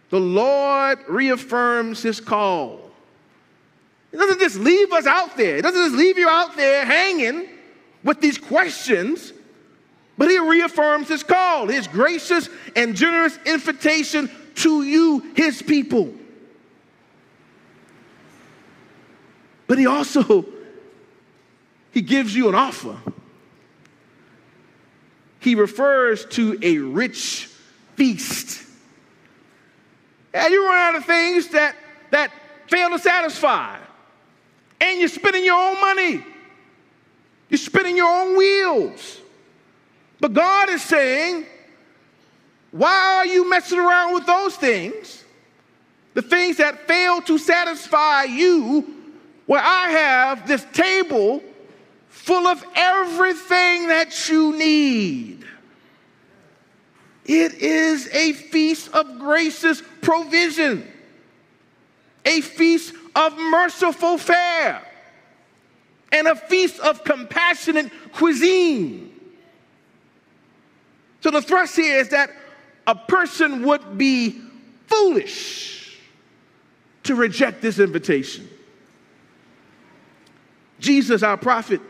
the 0.10 0.20
Lord 0.20 1.00
reaffirms 1.08 2.02
his 2.02 2.20
call. 2.20 2.92
It 4.12 4.18
doesn't 4.18 4.40
just 4.40 4.60
leave 4.60 4.92
us 4.92 5.06
out 5.06 5.38
there. 5.38 5.58
It 5.58 5.62
doesn't 5.62 5.82
just 5.82 5.96
leave 5.96 6.18
you 6.18 6.28
out 6.28 6.56
there 6.56 6.86
hanging 6.86 7.48
with 8.04 8.22
these 8.22 8.38
questions, 8.38 9.34
but 10.18 10.30
he 10.30 10.40
reaffirms 10.40 11.08
his 11.08 11.22
call, 11.22 11.68
his 11.68 11.88
gracious 11.88 12.50
and 12.76 12.96
generous 12.96 13.38
invitation 13.46 14.30
to 14.56 14.84
you, 14.84 15.32
his 15.36 15.62
people. 15.62 16.14
But 19.68 19.78
he 19.78 19.86
also 19.86 20.46
he 21.92 22.02
gives 22.02 22.36
you 22.36 22.50
an 22.50 22.56
offer. 22.56 22.98
He 25.40 25.56
refers 25.56 26.26
to 26.28 26.58
a 26.62 26.78
rich 26.78 27.50
feast. 27.96 28.69
And 30.34 30.54
you 30.54 30.66
run 30.66 30.78
out 30.78 30.96
of 30.96 31.06
things 31.06 31.48
that 31.50 31.76
that 32.12 32.32
fail 32.68 32.90
to 32.90 33.00
satisfy. 33.00 33.78
And 34.82 35.00
you're 35.00 35.10
spending 35.10 35.44
your 35.44 35.60
own 35.60 35.80
money. 35.82 36.24
You're 37.50 37.58
spinning 37.58 37.98
your 37.98 38.08
own 38.08 38.38
wheels. 38.38 39.20
But 40.20 40.34
God 40.34 40.70
is 40.70 40.82
saying, 40.84 41.46
why 42.72 43.16
are 43.16 43.26
you 43.26 43.50
messing 43.50 43.80
around 43.80 44.14
with 44.14 44.26
those 44.26 44.56
things? 44.56 45.24
The 46.14 46.22
things 46.22 46.58
that 46.58 46.88
fail 46.88 47.22
to 47.22 47.38
satisfy 47.38 48.24
you 48.24 48.96
where 49.46 49.62
I 49.64 49.90
have 49.90 50.48
this 50.48 50.66
table 50.74 51.42
full 52.10 52.48
of 52.48 52.64
everything 52.76 53.88
that 53.88 54.30
you 54.30 54.56
need. 54.56 55.39
It 57.30 57.62
is 57.62 58.10
a 58.12 58.34
feast 58.34 58.92
of 58.92 59.20
gracious 59.20 59.84
provision, 60.02 60.92
a 62.26 62.42
feast 62.42 62.92
of 63.16 63.38
merciful 63.38 64.18
fare, 64.18 64.82
and 66.12 66.28
a 66.28 66.36
feast 66.36 66.80
of 66.80 67.04
compassionate 67.04 67.92
cuisine. 68.14 69.14
So 71.22 71.30
the 71.30 71.44
thrust 71.44 71.76
here 71.76 72.00
is 72.00 72.10
that 72.10 72.32
a 72.88 72.96
person 72.96 73.62
would 73.62 73.96
be 73.96 74.42
foolish 74.88 76.00
to 77.04 77.14
reject 77.14 77.62
this 77.62 77.78
invitation. 77.78 78.50
Jesus, 80.80 81.22
our 81.22 81.38
prophet, 81.38 81.82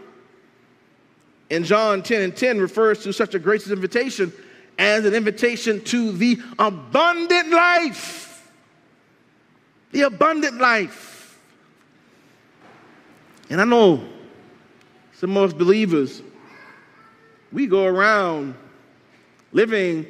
in 1.49 1.63
John 1.63 2.03
10 2.03 2.23
and 2.23 2.35
10 2.35 2.59
refers 2.59 3.03
to 3.03 3.13
such 3.13 3.35
a 3.35 3.39
gracious 3.39 3.71
invitation 3.71 4.33
as 4.79 5.05
an 5.05 5.13
invitation 5.13 5.83
to 5.83 6.11
the 6.13 6.39
abundant 6.57 7.51
life. 7.51 8.51
The 9.91 10.01
abundant 10.01 10.59
life. 10.59 11.39
And 13.51 13.61
I 13.61 13.65
know 13.65 14.03
some 15.13 15.37
of 15.37 15.51
us 15.51 15.53
believers, 15.53 16.23
we 17.51 17.67
go 17.67 17.85
around 17.85 18.55
living 19.51 20.07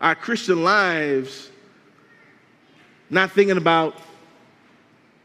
our 0.00 0.14
Christian 0.14 0.64
lives 0.64 1.50
not 3.10 3.32
thinking 3.32 3.58
about 3.58 3.96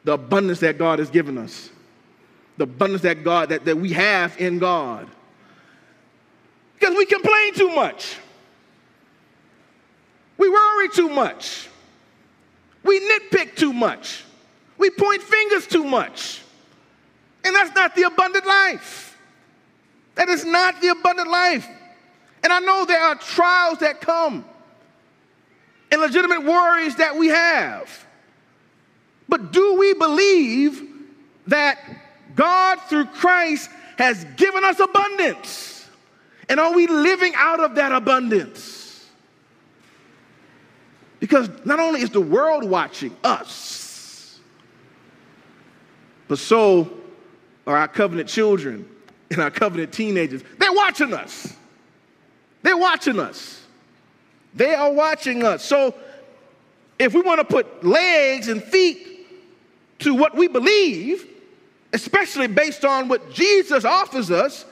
the 0.03 0.13
abundance 0.13 0.59
that 0.59 0.77
God 0.77 0.99
has 0.99 1.09
given 1.09 1.37
us 1.37 1.69
the 2.59 2.63
abundance 2.65 3.03
that 3.03 3.23
God 3.23 3.49
that, 3.49 3.63
that 3.65 3.77
we 3.77 3.93
have 3.93 4.39
in 4.39 4.59
God. 4.59 5.07
Because 6.77 6.95
we 6.95 7.05
complain 7.05 7.53
too 7.53 7.69
much. 7.69 8.17
We 10.39 10.49
worry 10.49 10.89
too 10.89 11.09
much. 11.09 11.67
We 12.81 12.99
nitpick 13.01 13.57
too 13.57 13.73
much. 13.73 14.23
We 14.77 14.89
point 14.89 15.21
fingers 15.21 15.67
too 15.67 15.83
much. 15.83 16.41
And 17.43 17.53
that's 17.53 17.75
not 17.75 17.93
the 17.93 18.03
abundant 18.03 18.47
life. 18.47 19.17
That 20.15 20.29
is 20.29 20.45
not 20.45 20.79
the 20.81 20.87
abundant 20.87 21.29
life. 21.29 21.67
And 22.41 22.53
I 22.53 22.59
know 22.59 22.85
there 22.85 23.01
are 23.01 23.15
trials 23.15 23.79
that 23.79 23.99
come 23.99 24.45
and 25.91 25.99
legitimate 25.99 26.43
worries 26.43 26.95
that 26.95 27.17
we 27.17 27.27
have. 27.27 28.05
But 29.27 29.51
do 29.51 29.75
we 29.75 29.93
believe 29.93 30.81
that 31.47 31.79
God, 32.35 32.79
through 32.87 33.05
Christ, 33.05 33.69
has 33.97 34.23
given 34.37 34.63
us 34.63 34.79
abundance. 34.79 35.85
And 36.47 36.61
are 36.61 36.73
we 36.73 36.87
living 36.87 37.33
out 37.35 37.59
of 37.59 37.75
that 37.75 37.91
abundance? 37.91 38.68
Because 41.29 41.49
not 41.63 41.79
only 41.79 42.01
is 42.01 42.09
the 42.09 42.19
world 42.19 42.67
watching 42.67 43.15
us, 43.23 44.39
but 46.27 46.39
so 46.39 46.89
are 47.67 47.77
our 47.77 47.87
covenant 47.87 48.27
children 48.27 48.89
and 49.29 49.39
our 49.39 49.51
covenant 49.51 49.93
teenagers. 49.93 50.41
They're 50.57 50.73
watching 50.73 51.13
us. 51.13 51.55
They're 52.63 52.77
watching 52.77 53.19
us. 53.19 53.63
They 54.55 54.73
are 54.73 54.91
watching 54.91 55.43
us. 55.43 55.63
So 55.63 55.93
if 56.97 57.13
we 57.13 57.21
want 57.21 57.41
to 57.41 57.45
put 57.45 57.83
legs 57.83 58.47
and 58.47 58.63
feet 58.63 59.27
to 59.99 60.15
what 60.15 60.35
we 60.35 60.47
believe, 60.47 61.27
especially 61.93 62.47
based 62.47 62.83
on 62.83 63.07
what 63.07 63.31
Jesus 63.31 63.85
offers 63.85 64.31
us, 64.31 64.65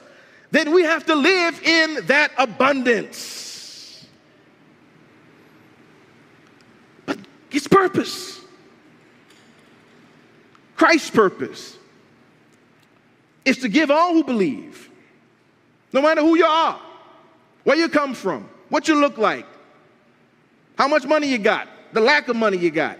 then 0.50 0.72
we 0.72 0.82
have 0.82 1.06
to 1.06 1.14
live 1.14 1.62
in 1.62 2.04
that 2.06 2.32
abundance. 2.36 3.38
But 7.06 7.18
His 7.50 7.66
purpose, 7.66 8.40
Christ's 10.76 11.10
purpose, 11.10 11.76
is 13.44 13.58
to 13.58 13.68
give 13.68 13.90
all 13.90 14.12
who 14.12 14.24
believe, 14.24 14.90
no 15.92 16.02
matter 16.02 16.20
who 16.20 16.36
you 16.36 16.44
are, 16.44 16.80
where 17.64 17.76
you 17.76 17.88
come 17.88 18.14
from, 18.14 18.48
what 18.68 18.88
you 18.88 18.94
look 18.94 19.16
like, 19.16 19.46
how 20.76 20.88
much 20.88 21.06
money 21.06 21.28
you 21.28 21.38
got, 21.38 21.68
the 21.92 22.00
lack 22.00 22.28
of 22.28 22.36
money 22.36 22.58
you 22.58 22.70
got. 22.70 22.98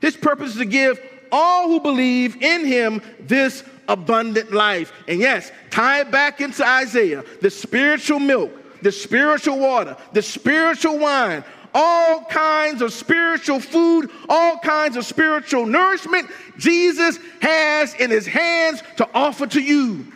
His 0.00 0.16
purpose 0.16 0.50
is 0.50 0.56
to 0.56 0.64
give 0.64 1.00
all 1.30 1.68
who 1.68 1.80
believe 1.80 2.42
in 2.42 2.64
him 2.64 3.02
this 3.20 3.64
abundant 3.88 4.52
life. 4.52 4.92
And 5.06 5.20
yes, 5.20 5.50
tie 5.70 6.00
it 6.00 6.10
back 6.10 6.40
into 6.40 6.66
Isaiah 6.66 7.24
the 7.40 7.50
spiritual 7.50 8.18
milk, 8.18 8.52
the 8.82 8.92
spiritual 8.92 9.58
water, 9.58 9.96
the 10.12 10.22
spiritual 10.22 10.98
wine, 10.98 11.44
all 11.74 12.24
kinds 12.24 12.82
of 12.82 12.92
spiritual 12.92 13.60
food, 13.60 14.10
all 14.28 14.58
kinds 14.58 14.96
of 14.96 15.04
spiritual 15.04 15.66
nourishment 15.66 16.30
Jesus 16.56 17.18
has 17.40 17.94
in 17.94 18.10
his 18.10 18.26
hands 18.26 18.82
to 18.96 19.08
offer 19.14 19.46
to 19.46 19.60
you. 19.60 20.06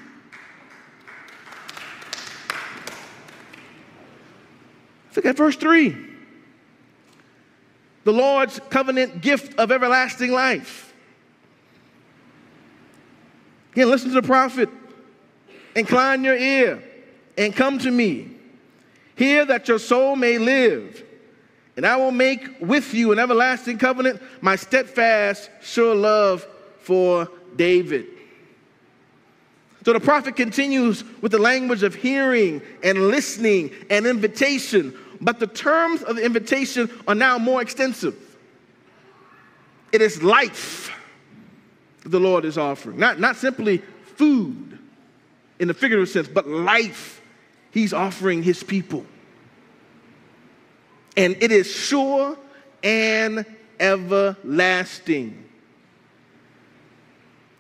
Look 5.15 5.27
at 5.27 5.37
verse 5.37 5.57
3. 5.57 5.97
the 8.05 8.13
Lord's 8.13 8.61
covenant 8.71 9.21
gift 9.21 9.59
of 9.59 9.71
everlasting 9.71 10.33
life. 10.33 10.93
Again, 13.73 13.89
listen 13.89 14.09
to 14.09 14.21
the 14.21 14.27
prophet. 14.27 14.69
Incline 15.77 16.25
your 16.25 16.37
ear 16.37 16.83
and 17.39 17.55
come 17.55 17.79
to 17.79 17.91
me. 17.91 18.37
Hear 19.15 19.45
that 19.47 19.69
your 19.69 19.79
soul 19.79 20.17
may 20.17 20.39
live. 20.39 21.05
And 21.77 21.87
I 21.87 21.97
will 21.97 22.11
make 22.11 22.61
with 22.61 22.93
you 22.93 23.13
an 23.13 23.19
everlasting 23.19 23.79
covenant, 23.79 24.21
my 24.41 24.57
steadfast, 24.57 25.51
sure 25.63 25.95
love 25.95 26.47
for 26.81 27.29
David. 27.57 28.07
So 29.85 29.93
the 29.93 30.01
prophet 30.01 30.37
continues 30.37 31.03
with 31.23 31.33
the 31.33 31.39
language 31.39 31.83
of 31.83 31.95
hearing 31.95 32.63
and 32.85 33.09
listening 33.09 33.73
and 33.91 34.07
invitation, 34.07 34.97
but 35.21 35.41
the 35.41 35.47
terms 35.47 36.03
of 36.03 36.17
the 36.17 36.25
invitation 36.25 36.91
are 37.09 37.15
now 37.15 37.39
more 37.39 37.61
extensive. 37.63 38.17
It 39.91 40.01
is 40.01 40.23
life 40.23 40.93
that 42.03 42.11
the 42.11 42.21
Lord 42.21 42.45
is 42.45 42.59
offering, 42.59 42.99
not, 42.99 43.19
not 43.19 43.37
simply 43.37 43.79
food 44.17 44.79
in 45.59 45.69
the 45.69 45.75
figurative 45.75 46.09
sense, 46.09 46.29
but 46.29 46.47
life 46.47 47.21
He's 47.73 47.93
offering 47.93 48.43
His 48.43 48.63
people. 48.63 49.07
And 51.17 51.37
it 51.41 51.53
is 51.53 51.71
sure 51.71 52.37
and 52.83 53.45
everlasting. 53.79 55.45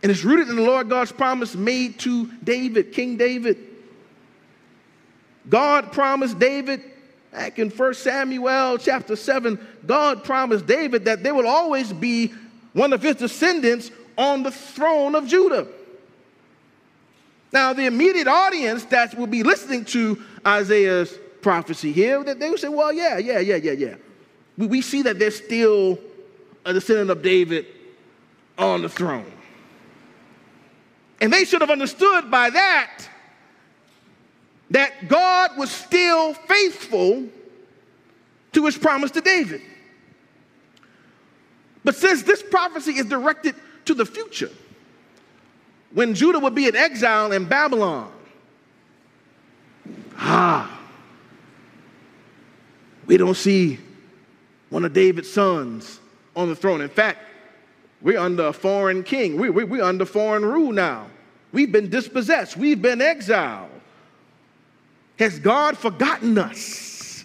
And 0.02 0.10
it's 0.10 0.24
rooted 0.24 0.48
in 0.48 0.56
the 0.56 0.62
Lord 0.62 0.88
God's 0.88 1.12
promise 1.12 1.54
made 1.54 1.98
to 2.00 2.26
David, 2.42 2.92
King 2.92 3.16
David. 3.16 3.58
God 5.48 5.92
promised 5.92 6.38
David 6.38 6.82
back 7.30 7.58
in 7.58 7.70
1 7.70 7.94
Samuel 7.94 8.78
chapter 8.78 9.16
7, 9.16 9.58
God 9.86 10.24
promised 10.24 10.66
David 10.66 11.04
that 11.06 11.22
there 11.22 11.34
will 11.34 11.46
always 11.46 11.92
be 11.92 12.32
one 12.72 12.92
of 12.92 13.02
his 13.02 13.16
descendants 13.16 13.90
on 14.16 14.42
the 14.42 14.50
throne 14.50 15.14
of 15.14 15.26
Judah. 15.26 15.66
Now, 17.52 17.72
the 17.72 17.86
immediate 17.86 18.28
audience 18.28 18.84
that 18.86 19.16
will 19.16 19.26
be 19.26 19.42
listening 19.42 19.84
to 19.86 20.22
Isaiah's 20.46 21.16
prophecy 21.42 21.92
here, 21.92 22.22
that 22.24 22.38
they 22.38 22.48
would 22.48 22.60
say, 22.60 22.68
well, 22.68 22.92
yeah, 22.92 23.18
yeah, 23.18 23.40
yeah, 23.40 23.56
yeah, 23.56 23.72
yeah. 23.72 23.94
We, 24.56 24.66
we 24.66 24.82
see 24.82 25.02
that 25.02 25.18
there's 25.18 25.36
still 25.36 25.98
a 26.64 26.72
descendant 26.72 27.10
of 27.10 27.22
David 27.22 27.66
on 28.56 28.82
the 28.82 28.88
throne. 28.88 29.30
And 31.20 31.32
they 31.32 31.44
should 31.44 31.60
have 31.60 31.70
understood 31.70 32.30
by 32.30 32.50
that 32.50 33.08
that 34.70 35.06
God 35.06 35.58
was 35.58 35.70
still 35.70 36.32
faithful 36.34 37.28
to 38.52 38.64
his 38.64 38.76
promise 38.76 39.10
to 39.12 39.20
David. 39.20 39.60
But 41.84 41.94
since 41.94 42.22
this 42.22 42.42
prophecy 42.42 42.92
is 42.92 43.06
directed 43.06 43.54
to 43.84 43.94
the 43.94 44.06
future, 44.06 44.50
when 45.92 46.14
Judah 46.14 46.38
would 46.38 46.54
be 46.54 46.66
in 46.66 46.76
exile 46.76 47.32
in 47.32 47.44
Babylon, 47.44 48.10
ah, 50.16 50.81
we 53.06 53.16
don't 53.16 53.36
see 53.36 53.78
one 54.70 54.84
of 54.84 54.92
David's 54.92 55.30
sons 55.30 56.00
on 56.34 56.48
the 56.48 56.56
throne. 56.56 56.80
In 56.80 56.88
fact, 56.88 57.18
we're 58.00 58.18
under 58.18 58.46
a 58.46 58.52
foreign 58.52 59.02
king. 59.02 59.36
We, 59.36 59.50
we, 59.50 59.64
we're 59.64 59.84
under 59.84 60.04
foreign 60.04 60.44
rule 60.44 60.72
now. 60.72 61.06
We've 61.52 61.70
been 61.70 61.90
dispossessed. 61.90 62.56
We've 62.56 62.80
been 62.80 63.00
exiled. 63.00 63.70
Has 65.18 65.38
God 65.38 65.76
forgotten 65.76 66.38
us? 66.38 67.24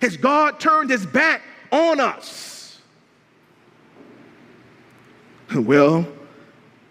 Has 0.00 0.16
God 0.16 0.58
turned 0.58 0.90
his 0.90 1.06
back 1.06 1.42
on 1.70 2.00
us? 2.00 2.50
Well, 5.54 6.08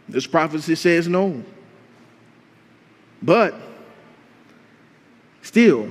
this 0.07 0.27
prophecy 0.27 0.75
says 0.75 1.07
no. 1.07 1.43
But 3.23 3.55
still, 5.41 5.89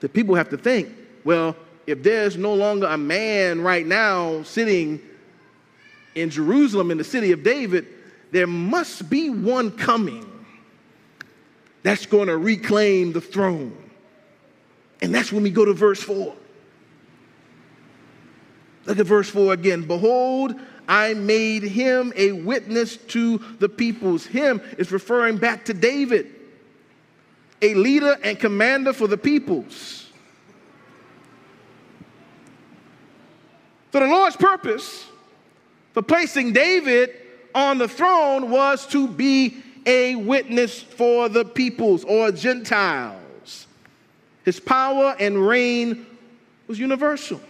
the 0.00 0.08
people 0.08 0.34
have 0.34 0.50
to 0.50 0.58
think 0.58 0.88
well, 1.24 1.56
if 1.88 2.04
there's 2.04 2.36
no 2.36 2.54
longer 2.54 2.86
a 2.86 2.96
man 2.96 3.60
right 3.60 3.84
now 3.84 4.44
sitting 4.44 5.00
in 6.14 6.30
Jerusalem 6.30 6.92
in 6.92 6.98
the 6.98 7.04
city 7.04 7.32
of 7.32 7.42
David, 7.42 7.86
there 8.30 8.46
must 8.46 9.10
be 9.10 9.28
one 9.28 9.72
coming 9.72 10.24
that's 11.82 12.06
going 12.06 12.28
to 12.28 12.36
reclaim 12.36 13.12
the 13.12 13.20
throne. 13.20 13.76
And 15.02 15.14
that's 15.14 15.32
when 15.32 15.42
we 15.42 15.50
go 15.50 15.64
to 15.64 15.72
verse 15.72 16.02
4. 16.02 16.34
Look 18.86 18.98
at 18.98 19.06
verse 19.06 19.28
4 19.28 19.52
again. 19.52 19.82
Behold, 19.82 20.54
I 20.88 21.14
made 21.14 21.64
him 21.64 22.12
a 22.16 22.32
witness 22.32 22.96
to 22.96 23.38
the 23.58 23.68
peoples. 23.68 24.24
Him 24.26 24.60
is 24.78 24.92
referring 24.92 25.38
back 25.38 25.64
to 25.66 25.74
David, 25.74 26.35
a 27.62 27.74
leader 27.74 28.16
and 28.22 28.38
commander 28.38 28.92
for 28.92 29.06
the 29.06 29.16
peoples. 29.16 30.10
So 33.92 34.00
the 34.00 34.06
Lord's 34.06 34.36
purpose 34.36 35.06
for 35.94 36.02
placing 36.02 36.52
David 36.52 37.10
on 37.54 37.78
the 37.78 37.88
throne 37.88 38.50
was 38.50 38.86
to 38.88 39.08
be 39.08 39.62
a 39.86 40.16
witness 40.16 40.82
for 40.82 41.28
the 41.28 41.44
peoples 41.44 42.04
or 42.04 42.30
Gentiles. 42.32 43.66
His 44.44 44.60
power 44.60 45.16
and 45.18 45.46
reign 45.46 46.04
was 46.66 46.78
universal. 46.78 47.40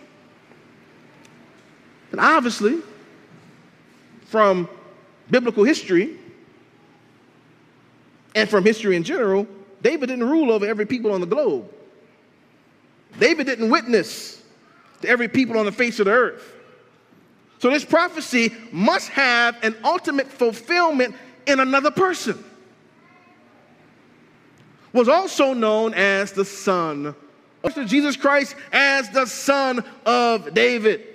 And 2.13 2.21
obviously, 2.21 2.79
from 4.27 4.69
biblical 5.31 5.65
history 5.65 6.17
and 8.35 8.49
from 8.49 8.65
history 8.65 8.97
in 8.97 9.03
general, 9.03 9.49
David 9.87 10.09
didn't 10.09 10.29
rule 10.29 10.51
over 10.51 10.67
every 10.67 10.85
people 10.85 11.13
on 11.13 11.21
the 11.21 11.29
globe. 11.29 11.73
David 13.21 13.47
didn't 13.47 13.71
witness 13.71 14.43
to 15.01 15.09
every 15.09 15.29
people 15.29 15.57
on 15.59 15.65
the 15.65 15.71
face 15.71 16.01
of 16.01 16.07
the 16.07 16.11
earth. 16.11 16.57
So 17.61 17.71
this 17.71 17.85
prophecy 17.85 18.53
must 18.73 19.11
have 19.11 19.57
an 19.63 19.77
ultimate 19.85 20.27
fulfillment 20.27 21.15
in 21.47 21.61
another 21.61 21.93
person. 21.93 22.45
Was 24.93 25.09
also 25.09 25.53
known 25.53 25.95
as 25.95 26.33
the 26.33 26.45
Son 26.45 27.15
of 27.63 27.87
Jesus 27.87 28.17
Christ 28.17 28.57
as 28.73 29.09
the 29.11 29.27
Son 29.27 29.85
of 30.05 30.53
David. 30.53 31.07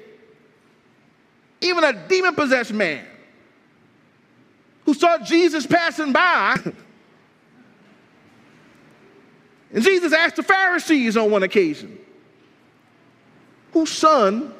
Even 1.60 1.84
a 1.84 2.07
demon 2.07 2.36
possessed 2.36 2.71
man 2.71 3.05
who 4.86 4.93
saw 4.93 5.17
Jesus 5.17 5.67
passing 5.67 6.13
by. 6.13 6.55
and 9.73 9.84
Jesus 9.84 10.13
asked 10.13 10.36
the 10.36 10.43
Pharisees 10.43 11.15
on 11.17 11.31
one 11.31 11.43
occasion, 11.43 11.97
whose 13.73 13.91
son 13.91 14.53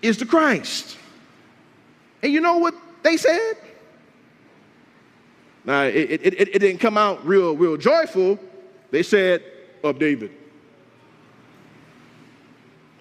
is 0.00 0.16
the 0.16 0.26
Christ. 0.26 0.96
And 2.22 2.32
you 2.32 2.40
know 2.40 2.58
what 2.58 2.74
they 3.02 3.16
said? 3.16 3.56
Now, 5.64 5.82
it, 5.82 5.94
it, 5.96 6.26
it, 6.26 6.48
it 6.54 6.58
didn't 6.58 6.78
come 6.78 6.96
out 6.96 7.26
real, 7.26 7.54
real 7.54 7.76
joyful. 7.76 8.38
They 8.90 9.02
said, 9.02 9.42
of 9.84 9.98
David. 9.98 10.30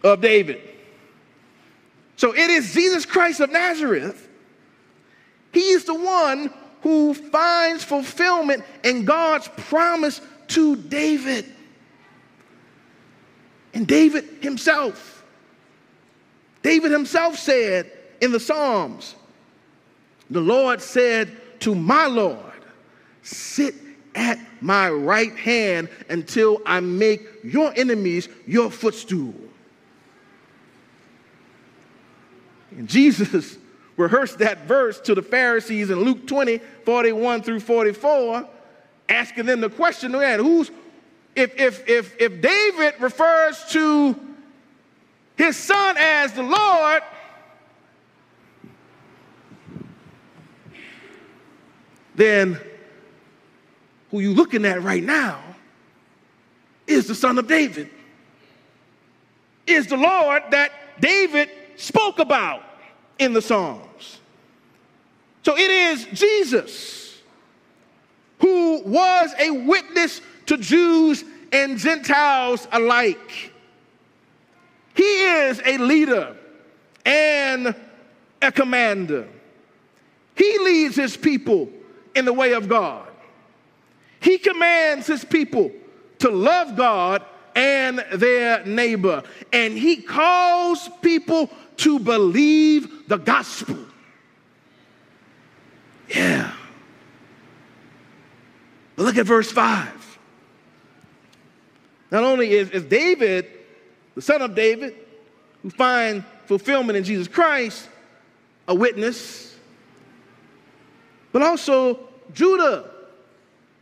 Of 0.04 0.22
David. 0.22 0.62
So 2.17 2.34
it 2.36 2.50
is 2.50 2.74
Jesus 2.74 3.06
Christ 3.06 3.39
of 3.39 3.52
Nazareth. 3.52 4.28
He 5.54 5.62
is 5.70 5.86
the 5.86 5.93
one 5.93 6.54
who 6.82 7.13
finds 7.13 7.84
fulfillment 7.84 8.63
in 8.84 9.06
God's 9.06 9.48
promise 9.48 10.20
to 10.50 10.76
David. 10.76 11.46
And 13.74 13.88
David 13.88 14.26
himself. 14.42 15.24
David 16.64 16.92
himself 16.92 17.38
said 17.38 17.92
in 18.22 18.32
the 18.32 18.40
Psalms, 18.40 19.16
The 20.30 20.42
Lord 20.42 20.82
said 20.82 21.60
to 21.62 21.76
my 21.76 22.08
Lord, 22.08 22.40
Sit 23.22 23.76
at 24.16 24.40
my 24.62 24.90
right 24.90 25.36
hand 25.38 25.90
until 26.10 26.62
I 26.66 26.80
make 26.80 27.26
your 27.44 27.72
enemies 27.76 28.28
your 28.46 28.72
footstool. 28.72 29.36
And 32.72 32.88
Jesus 32.88 33.58
rehearsed 33.98 34.40
that 34.40 34.66
verse 34.66 35.00
to 35.02 35.16
the 35.16 35.22
Pharisees 35.22 35.90
in 35.90 36.02
Luke 36.02 36.28
20, 36.28 36.60
41 36.86 37.44
through 37.44 37.60
44, 37.60 38.48
asking 39.10 39.46
them 39.46 39.62
the 39.62 39.70
question, 39.70 40.12
man, 40.12 40.39
who's 40.39 40.72
if, 41.36 41.56
if, 41.60 41.88
if, 41.88 42.20
if 42.20 42.41
David 42.41 43.00
refers 43.00 43.63
to 43.70 44.20
his 45.36 45.56
son 45.56 45.96
as 46.00 46.34
the 46.34 46.41
Lord, 46.41 47.04
then 52.15 52.60
who 54.10 54.20
you 54.20 54.34
looking 54.34 54.65
at 54.65 54.82
right 54.82 55.04
now 55.04 55.39
is 56.88 57.06
the 57.08 57.13
son 57.13 57.38
of 57.38 57.48
David. 57.48 57.91
is 59.67 59.86
the 59.86 59.98
Lord 59.98 60.41
that 60.50 60.72
David 61.00 61.50
spoke 61.76 62.17
about 62.17 62.63
in 63.20 63.34
the 63.34 63.41
Psalms. 63.41 64.20
So 65.43 65.56
it 65.56 65.70
is 65.70 66.06
Jesus 66.13 67.07
who 68.39 68.82
was 68.84 69.34
a 69.39 69.52
witness 69.52 70.21
to 70.47 70.58
Jews 70.58 71.23
and 71.52 71.78
Gentiles 71.78 72.67
alike. 72.71 73.54
He 74.93 75.04
is 75.04 75.62
a 75.65 75.78
leader 75.78 76.36
and 77.06 77.76
a 78.41 78.52
commander. 78.52 79.28
He 80.36 80.58
leads 80.60 80.95
his 80.95 81.15
people 81.17 81.69
in 82.15 82.26
the 82.26 82.34
way 82.34 82.54
of 82.54 82.67
God. 82.67 83.08
He 84.19 84.38
commands 84.38 85.08
his 85.08 85.23
people 85.23 85.71
to 86.19 86.30
love 86.30 86.76
God 86.76 87.23
and 87.56 88.04
their 88.13 88.65
neighbor. 88.65 89.23
And 89.54 89.78
he 89.78 89.97
calls 89.97 90.89
people 91.02 91.50
to 91.78 92.00
believe 92.00 93.08
the 93.08 93.17
gospel. 93.17 93.78
Yeah. 96.10 96.57
But 98.98 99.04
look 99.04 99.18
at 99.18 99.26
verse 99.26 99.50
5. 99.52 100.20
Not 102.12 102.24
only 102.24 102.52
is, 102.52 102.72
is 102.72 102.84
David, 102.84 103.46
the 104.16 104.22
son 104.22 104.42
of 104.42 104.56
David, 104.56 104.96
who 105.62 105.70
find 105.70 106.26
fulfillment 106.48 106.98
in 106.98 107.04
Jesus 107.04 107.28
Christ, 107.28 107.88
a 108.68 108.74
witness, 108.74 109.56
but 111.32 111.44
also 111.44 112.00
Judah 112.34 112.90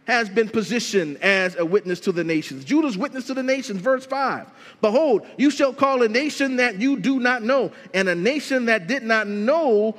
has 0.06 0.30
been 0.30 0.49
positioned 0.49 1.17
as 1.17 1.56
a 1.56 1.65
witness 1.65 1.99
to 2.01 2.12
the 2.12 2.23
nations. 2.23 2.65
Judah's 2.65 2.97
witness 2.97 3.25
to 3.28 3.34
the 3.34 3.41
nations, 3.41 3.80
verse 3.80 4.06
5. 4.06 4.47
Behold, 4.82 5.25
you 5.38 5.49
shall 5.49 5.73
call 5.73 6.04
a 6.04 6.10
nation 6.10 6.58
that 6.58 6.80
you 6.80 6.97
do 6.97 7.19
not 7.19 7.41
know, 7.41 7.71
and 7.93 8.10
a 8.10 8.15
nation 8.15 8.65
that 8.65 8.88
did 8.88 9.01
not 9.01 9.28
know 9.28 9.95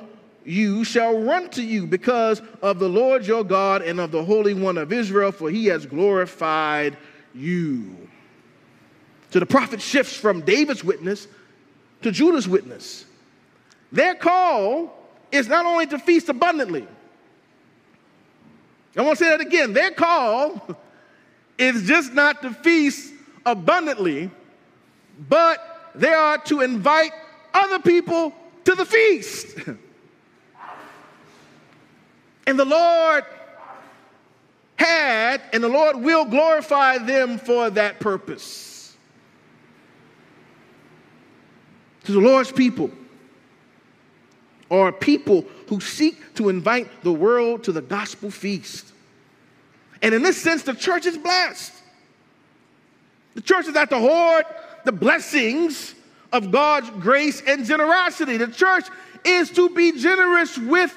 you 0.47 0.85
shall 0.85 1.19
run 1.19 1.49
to 1.49 1.61
you 1.61 1.85
because 1.85 2.41
of 2.61 2.79
the 2.79 2.87
Lord 2.87 3.27
your 3.27 3.43
God 3.43 3.81
and 3.81 3.99
of 3.99 4.11
the 4.11 4.23
Holy 4.23 4.53
One 4.53 4.77
of 4.77 4.93
Israel, 4.93 5.33
for 5.33 5.49
he 5.49 5.65
has 5.65 5.85
glorified 5.85 6.95
you. 7.35 7.97
So 9.29 9.39
the 9.39 9.45
prophet 9.45 9.81
shifts 9.81 10.15
from 10.15 10.39
David's 10.41 10.85
witness 10.85 11.27
to 12.01 12.11
Judah's 12.11 12.47
witness. 12.47 13.03
Their 13.91 14.15
call 14.15 14.97
is 15.33 15.49
not 15.49 15.65
only 15.65 15.85
to 15.87 15.99
feast 15.99 16.29
abundantly, 16.29 16.87
I 18.95 19.01
want 19.01 19.19
to 19.19 19.25
say 19.25 19.29
that 19.31 19.41
again. 19.41 19.73
Their 19.73 19.91
call 19.91 20.65
is 21.57 21.85
just 21.85 22.13
not 22.13 22.41
to 22.43 22.51
feast 22.51 23.13
abundantly, 23.45 24.31
but 25.27 25.91
they 25.93 26.13
are 26.13 26.37
to 26.45 26.61
invite 26.61 27.11
other 27.53 27.79
people 27.79 28.33
to 28.63 28.75
the 28.75 28.85
feast. 28.85 29.57
and 32.47 32.57
the 32.57 32.65
Lord 32.65 33.25
had, 34.77 35.41
and 35.51 35.61
the 35.61 35.67
Lord 35.67 35.97
will 35.97 36.25
glorify 36.25 36.97
them 36.97 37.37
for 37.37 37.69
that 37.69 37.99
purpose. 37.99 38.95
To 42.05 42.13
the 42.13 42.21
Lord's 42.21 42.51
people 42.51 42.89
are 44.71 44.93
people 44.93 45.45
who 45.67 45.81
seek 45.81 46.35
to 46.35 46.47
invite 46.47 47.03
the 47.03 47.11
world 47.11 47.65
to 47.65 47.73
the 47.73 47.81
gospel 47.81 48.31
feast. 48.31 48.93
And 50.01 50.15
in 50.15 50.23
this 50.23 50.41
sense, 50.41 50.63
the 50.63 50.73
church 50.73 51.05
is 51.05 51.17
blessed. 51.17 51.73
The 53.35 53.41
church 53.41 53.67
is 53.67 53.75
at 53.75 53.89
the 53.89 53.99
hoard 53.99 54.45
the 54.85 54.91
blessings 54.93 55.95
of 56.31 56.49
God's 56.49 56.89
grace 56.91 57.41
and 57.45 57.65
generosity. 57.65 58.37
The 58.37 58.47
church 58.47 58.85
is 59.25 59.51
to 59.51 59.69
be 59.69 59.91
generous 59.91 60.57
with 60.57 60.95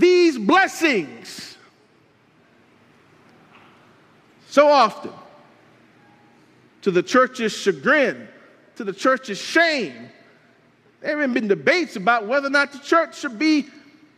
these 0.00 0.38
blessings. 0.38 1.56
So 4.48 4.66
often, 4.66 5.12
to 6.82 6.90
the 6.90 7.02
church's 7.02 7.52
chagrin, 7.52 8.26
to 8.76 8.84
the 8.84 8.92
church's 8.92 9.38
shame, 9.38 10.08
there 11.00 11.20
have 11.20 11.34
been 11.34 11.48
debates 11.48 11.96
about 11.96 12.26
whether 12.26 12.48
or 12.48 12.50
not 12.50 12.72
the 12.72 12.78
church 12.78 13.18
should 13.18 13.38
be 13.38 13.66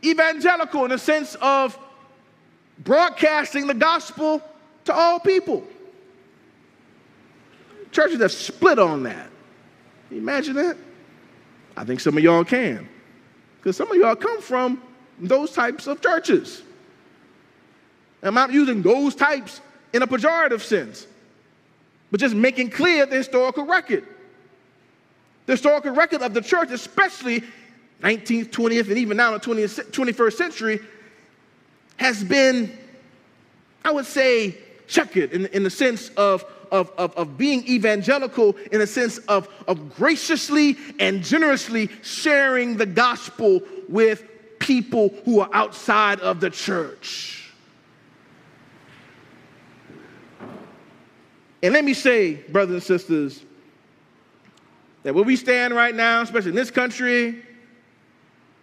evangelical 0.04 0.84
in 0.84 0.90
the 0.90 0.98
sense 0.98 1.36
of 1.40 1.78
broadcasting 2.78 3.66
the 3.66 3.74
gospel 3.74 4.42
to 4.84 4.94
all 4.94 5.20
people. 5.20 5.64
Churches 7.92 8.20
have 8.20 8.32
split 8.32 8.78
on 8.78 9.02
that. 9.02 9.28
Can 10.08 10.16
you 10.16 10.22
imagine 10.22 10.54
that? 10.54 10.76
I 11.76 11.84
think 11.84 12.00
some 12.00 12.16
of 12.16 12.22
y'all 12.22 12.44
can. 12.44 12.88
Because 13.58 13.76
some 13.76 13.90
of 13.90 13.96
y'all 13.96 14.16
come 14.16 14.40
from 14.40 14.82
those 15.28 15.52
types 15.52 15.86
of 15.86 16.00
churches. 16.00 16.62
I'm 18.22 18.34
not 18.34 18.52
using 18.52 18.82
those 18.82 19.14
types 19.14 19.60
in 19.92 20.02
a 20.02 20.06
pejorative 20.06 20.60
sense, 20.60 21.06
but 22.10 22.20
just 22.20 22.34
making 22.34 22.70
clear 22.70 23.06
the 23.06 23.16
historical 23.16 23.64
record. 23.64 24.04
The 25.46 25.54
historical 25.54 25.92
record 25.92 26.22
of 26.22 26.34
the 26.34 26.40
church, 26.40 26.70
especially 26.70 27.42
19th, 28.02 28.50
20th, 28.50 28.88
and 28.88 28.98
even 28.98 29.16
now 29.16 29.34
in 29.34 29.40
the 29.40 29.46
20th, 29.46 29.90
21st 29.90 30.32
century, 30.34 30.80
has 31.96 32.22
been, 32.22 32.76
I 33.84 33.90
would 33.90 34.06
say, 34.06 34.56
checkered 34.86 35.32
in, 35.32 35.46
in 35.46 35.62
the 35.62 35.70
sense 35.70 36.10
of, 36.10 36.44
of, 36.70 36.92
of, 36.96 37.14
of 37.16 37.36
being 37.36 37.66
evangelical, 37.68 38.56
in 38.70 38.78
the 38.78 38.86
sense 38.86 39.18
of, 39.18 39.48
of 39.66 39.96
graciously 39.96 40.76
and 41.00 41.22
generously 41.24 41.90
sharing 42.02 42.76
the 42.76 42.86
gospel 42.86 43.60
with 43.88 44.24
people 44.62 45.08
who 45.24 45.40
are 45.40 45.50
outside 45.52 46.20
of 46.20 46.38
the 46.38 46.48
church. 46.48 47.52
And 51.64 51.74
let 51.74 51.84
me 51.84 51.94
say, 51.94 52.34
brothers 52.34 52.74
and 52.74 52.82
sisters, 52.82 53.42
that 55.02 55.14
where 55.14 55.24
we 55.24 55.34
stand 55.34 55.74
right 55.74 55.94
now, 55.94 56.22
especially 56.22 56.50
in 56.50 56.56
this 56.56 56.70
country, 56.70 57.42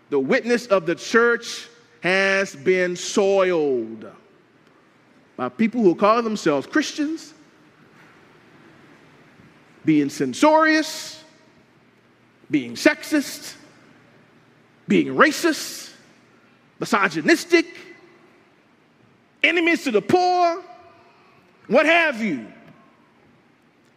the 0.10 0.20
witness 0.20 0.68
of 0.68 0.86
the 0.86 0.96
church 0.96 1.68
has 2.02 2.56
been 2.56 2.96
soiled 2.96 4.10
by 5.36 5.50
people 5.50 5.82
who 5.82 5.96
call 5.96 6.22
themselves 6.24 6.66
Christians, 6.66 7.34
being 9.84 10.10
censorious, 10.10 11.22
being 12.50 12.76
sexist, 12.76 13.56
being 14.88 15.08
racist, 15.08 15.89
misogynistic, 16.80 17.66
enemies 19.44 19.84
to 19.84 19.92
the 19.92 20.02
poor, 20.02 20.64
what 21.68 21.86
have 21.86 22.22
you. 22.22 22.48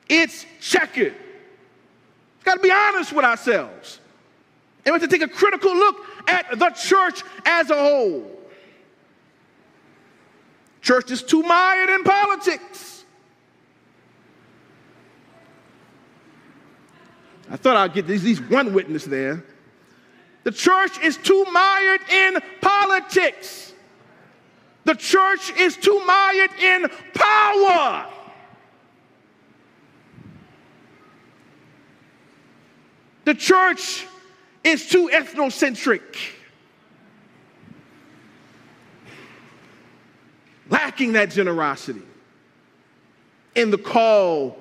It's 0.08 0.44
checkered. 0.60 1.14
We've 1.14 2.44
got 2.44 2.54
to 2.56 2.60
be 2.60 2.70
honest 2.70 3.12
with 3.12 3.24
ourselves. 3.24 3.98
And 4.84 4.92
we 4.92 5.00
have 5.00 5.08
to 5.08 5.16
take 5.16 5.26
a 5.26 5.32
critical 5.32 5.74
look 5.74 5.96
at 6.28 6.58
the 6.58 6.70
church 6.70 7.22
as 7.46 7.70
a 7.70 7.76
whole. 7.76 8.28
Church 10.80 11.10
is 11.12 11.22
too 11.22 11.42
mired 11.42 11.88
in 11.88 12.02
politics. 12.02 13.04
I 17.48 17.56
thought 17.56 17.76
I'd 17.76 17.94
get 17.94 18.10
at 18.10 18.22
least 18.22 18.42
one 18.50 18.72
witness 18.72 19.04
there. 19.04 19.44
The 20.44 20.52
church 20.52 20.98
is 21.00 21.16
too 21.16 21.44
mired 21.52 22.00
in 22.10 22.38
politics. 22.60 23.72
The 24.84 24.94
church 24.94 25.52
is 25.56 25.76
too 25.76 26.02
mired 26.04 26.50
in 26.60 26.88
power. 27.14 28.06
The 33.24 33.34
church 33.34 34.06
is 34.64 34.88
too 34.88 35.08
ethnocentric, 35.12 36.02
lacking 40.68 41.12
that 41.12 41.30
generosity 41.30 42.02
in 43.54 43.70
the 43.70 43.78
call 43.78 44.58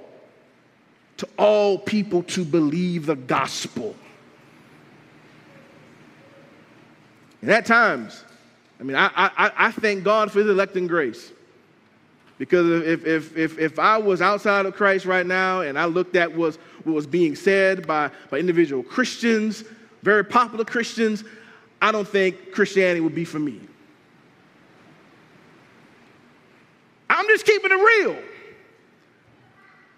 to 1.17 1.28
all 1.38 1.80
people 1.80 2.22
to 2.24 2.46
believe 2.46 3.08
the 3.08 3.15
gospel. 3.15 3.96
And 7.41 7.49
at 7.49 7.65
times, 7.65 8.23
I 8.80 8.84
mean, 8.84 8.95
I, 8.95 9.10
I, 9.15 9.51
I 9.58 9.71
thank 9.71 10.04
God 10.04 10.32
for 10.32 10.39
his 10.39 10.47
electing 10.47 10.88
grace. 10.88 11.32
Because 12.38 12.84
if, 12.84 13.06
if, 13.06 13.38
if, 13.38 13.60
if 13.60 13.77
I 13.77 13.97
was 13.97 14.21
outside 14.21 14.65
of 14.65 14.75
Christ 14.75 15.06
right 15.06 15.25
now 15.25 15.62
and 15.62 15.77
I 15.77 15.86
looked 15.86 16.15
at 16.15 16.32
what 16.32 16.39
was, 16.39 16.56
what 16.84 16.93
was 16.93 17.06
being 17.06 17.36
said 17.36 17.86
by, 17.86 18.10
by 18.32 18.39
individual 18.39 18.82
Christians, 18.82 19.63
very 20.01 20.25
popular 20.25 20.65
Christians, 20.65 21.23
I 21.82 21.91
don't 21.91 22.08
think 22.08 22.51
Christianity 22.51 23.01
would 23.01 23.13
be 23.13 23.25
for 23.25 23.38
me. 23.38 23.62
I'm 27.10 27.27
just 27.27 27.45
keeping 27.45 27.69
it 27.71 27.75
real. 27.75 28.17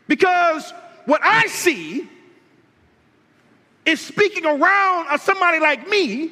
Because 0.07 0.73
what 1.05 1.21
I 1.23 1.47
see 1.47 2.09
is 3.85 4.01
speaking 4.01 4.45
around 4.45 5.17
somebody 5.19 5.59
like 5.59 5.87
me, 5.87 6.31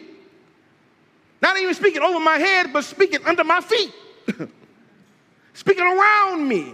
not 1.42 1.58
even 1.58 1.74
speaking 1.74 2.02
over 2.02 2.20
my 2.20 2.38
head, 2.38 2.72
but 2.72 2.84
speaking 2.84 3.20
under 3.26 3.44
my 3.44 3.62
feet, 3.62 3.94
speaking 5.54 5.84
around 5.84 6.48
me. 6.48 6.74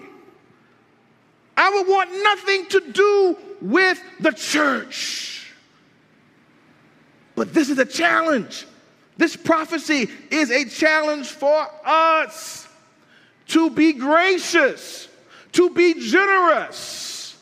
I 1.56 1.72
would 1.72 1.88
want 1.88 2.12
nothing 2.24 2.68
to 2.68 2.92
do 2.92 3.38
with 3.62 4.00
the 4.20 4.32
church. 4.32 5.52
But 7.36 7.54
this 7.54 7.70
is 7.70 7.80
a 7.80 7.86
challenge. 7.86 8.68
This 9.18 9.36
prophecy 9.36 10.10
is 10.30 10.52
a 10.52 10.66
challenge 10.66 11.28
for 11.28 11.68
us 11.84 12.68
to 13.48 13.70
be 13.70 13.94
gracious, 13.94 15.08
to 15.54 15.70
be 15.72 15.96
generous. 15.96 17.38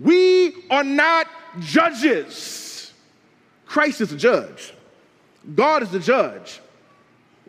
We 0.00 0.64
are 0.70 0.84
not 0.84 1.26
judges. 1.60 2.92
Christ 3.66 4.00
is 4.00 4.10
the 4.10 4.16
judge. 4.16 4.72
God 5.54 5.82
is 5.82 5.90
the 5.90 5.98
judge. 5.98 6.60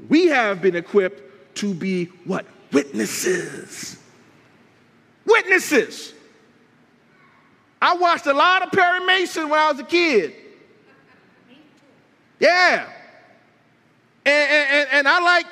We 0.10 0.27
have 0.27 0.62
been 0.62 0.75
equipped 0.75 1.56
to 1.58 1.73
be 1.73 2.06
what? 2.25 2.45
Witnesses. 2.71 3.97
Witnesses. 5.25 6.13
I 7.82 7.95
watched 7.95 8.25
a 8.27 8.34
lot 8.34 8.63
of 8.63 8.71
Perry 8.71 9.06
Mason 9.06 9.49
when 9.49 9.60
I 9.60 9.71
was 9.71 9.79
a 9.79 9.84
kid. 9.84 10.34
Yeah. 12.39 12.88
And, 14.25 14.51
and, 14.51 14.89
and 14.91 15.08
I 15.08 15.19
like 15.19 15.45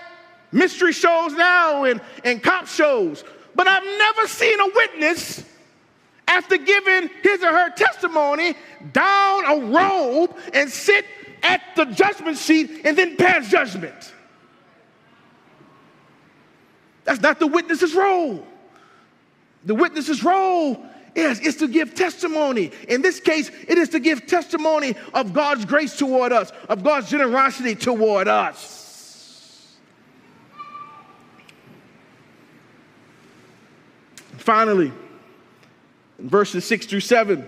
mystery 0.51 0.93
shows 0.93 1.33
now 1.33 1.83
and, 1.83 2.01
and 2.23 2.41
cop 2.41 2.67
shows, 2.67 3.23
but 3.55 3.67
I've 3.67 3.83
never 3.83 4.27
seen 4.27 4.59
a 4.59 4.67
witness 4.67 5.43
after 6.27 6.57
giving 6.57 7.09
his 7.21 7.43
or 7.43 7.51
her 7.51 7.69
testimony 7.71 8.55
down 8.93 9.45
a 9.45 9.65
robe 9.65 10.35
and 10.53 10.69
sit 10.69 11.05
at 11.43 11.61
the 11.75 11.85
judgment 11.85 12.37
seat 12.37 12.81
and 12.85 12.97
then 12.97 13.17
pass 13.17 13.49
judgment. 13.49 14.13
That's 17.03 17.21
not 17.21 17.39
the 17.39 17.47
witness's 17.47 17.93
role. 17.93 18.45
The 19.65 19.75
witness's 19.75 20.23
role 20.23 20.85
is, 21.15 21.39
is 21.39 21.57
to 21.57 21.67
give 21.67 21.95
testimony. 21.95 22.71
In 22.87 23.01
this 23.01 23.19
case, 23.19 23.51
it 23.67 23.77
is 23.77 23.89
to 23.89 23.99
give 23.99 24.27
testimony 24.27 24.95
of 25.13 25.33
God's 25.33 25.65
grace 25.65 25.97
toward 25.97 26.31
us, 26.31 26.51
of 26.69 26.83
God's 26.83 27.09
generosity 27.09 27.75
toward 27.75 28.27
us. 28.27 29.77
Finally, 34.37 34.91
in 36.17 36.29
verses 36.29 36.65
6 36.65 36.87
through 36.87 37.01
7, 37.01 37.47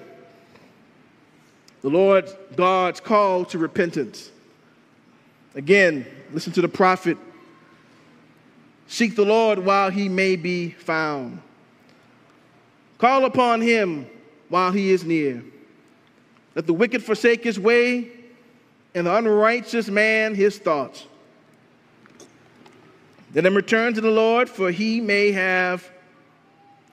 the 1.83 1.89
Lord 1.89 2.29
God's 2.55 2.99
call 2.99 3.45
to 3.45 3.57
repentance. 3.59 4.31
Again, 5.53 6.07
listen 6.31 6.53
to 6.53 6.61
the 6.61 6.67
prophet. 6.67 7.17
Seek 8.87 9.15
the 9.15 9.25
Lord 9.25 9.59
while 9.59 9.91
he 9.91 10.09
may 10.09 10.35
be 10.35 10.69
found. 10.71 11.41
Call 12.97 13.25
upon 13.25 13.61
him 13.61 14.07
while 14.47 14.71
he 14.71 14.91
is 14.91 15.03
near. 15.03 15.43
Let 16.55 16.67
the 16.67 16.73
wicked 16.73 17.03
forsake 17.03 17.43
his 17.43 17.59
way, 17.59 18.11
and 18.95 19.07
the 19.07 19.15
unrighteous 19.15 19.89
man 19.89 20.35
his 20.35 20.57
thoughts. 20.57 21.05
Let 23.33 23.45
him 23.45 23.55
return 23.55 23.93
to 23.95 24.01
the 24.01 24.11
Lord, 24.11 24.47
for 24.47 24.71
he 24.71 25.01
may 25.01 25.31
have, 25.31 25.89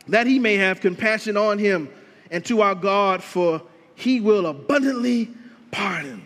that 0.08 0.26
he 0.26 0.38
may 0.38 0.56
have 0.56 0.80
compassion 0.80 1.36
on 1.36 1.58
him, 1.58 1.88
and 2.30 2.44
to 2.46 2.62
our 2.62 2.74
God, 2.74 3.22
for 3.22 3.62
he 4.00 4.18
will 4.20 4.46
abundantly 4.46 5.30
pardon. 5.70 6.22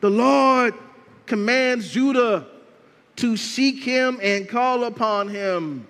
The 0.00 0.10
Lord 0.10 0.74
commands 1.26 1.90
Judah 1.90 2.46
to 3.16 3.36
seek 3.36 3.84
him 3.84 4.18
and 4.20 4.48
call 4.48 4.84
upon 4.84 5.28
him. 5.28 5.86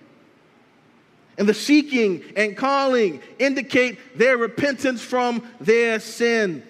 And 1.38 1.48
the 1.48 1.55
seeking 1.55 2.22
and 2.37 2.57
calling 2.57 3.20
indicate 3.38 4.18
their 4.18 4.37
repentance 4.37 5.03
from 5.03 5.42
their 5.61 5.98
sin, 5.98 6.62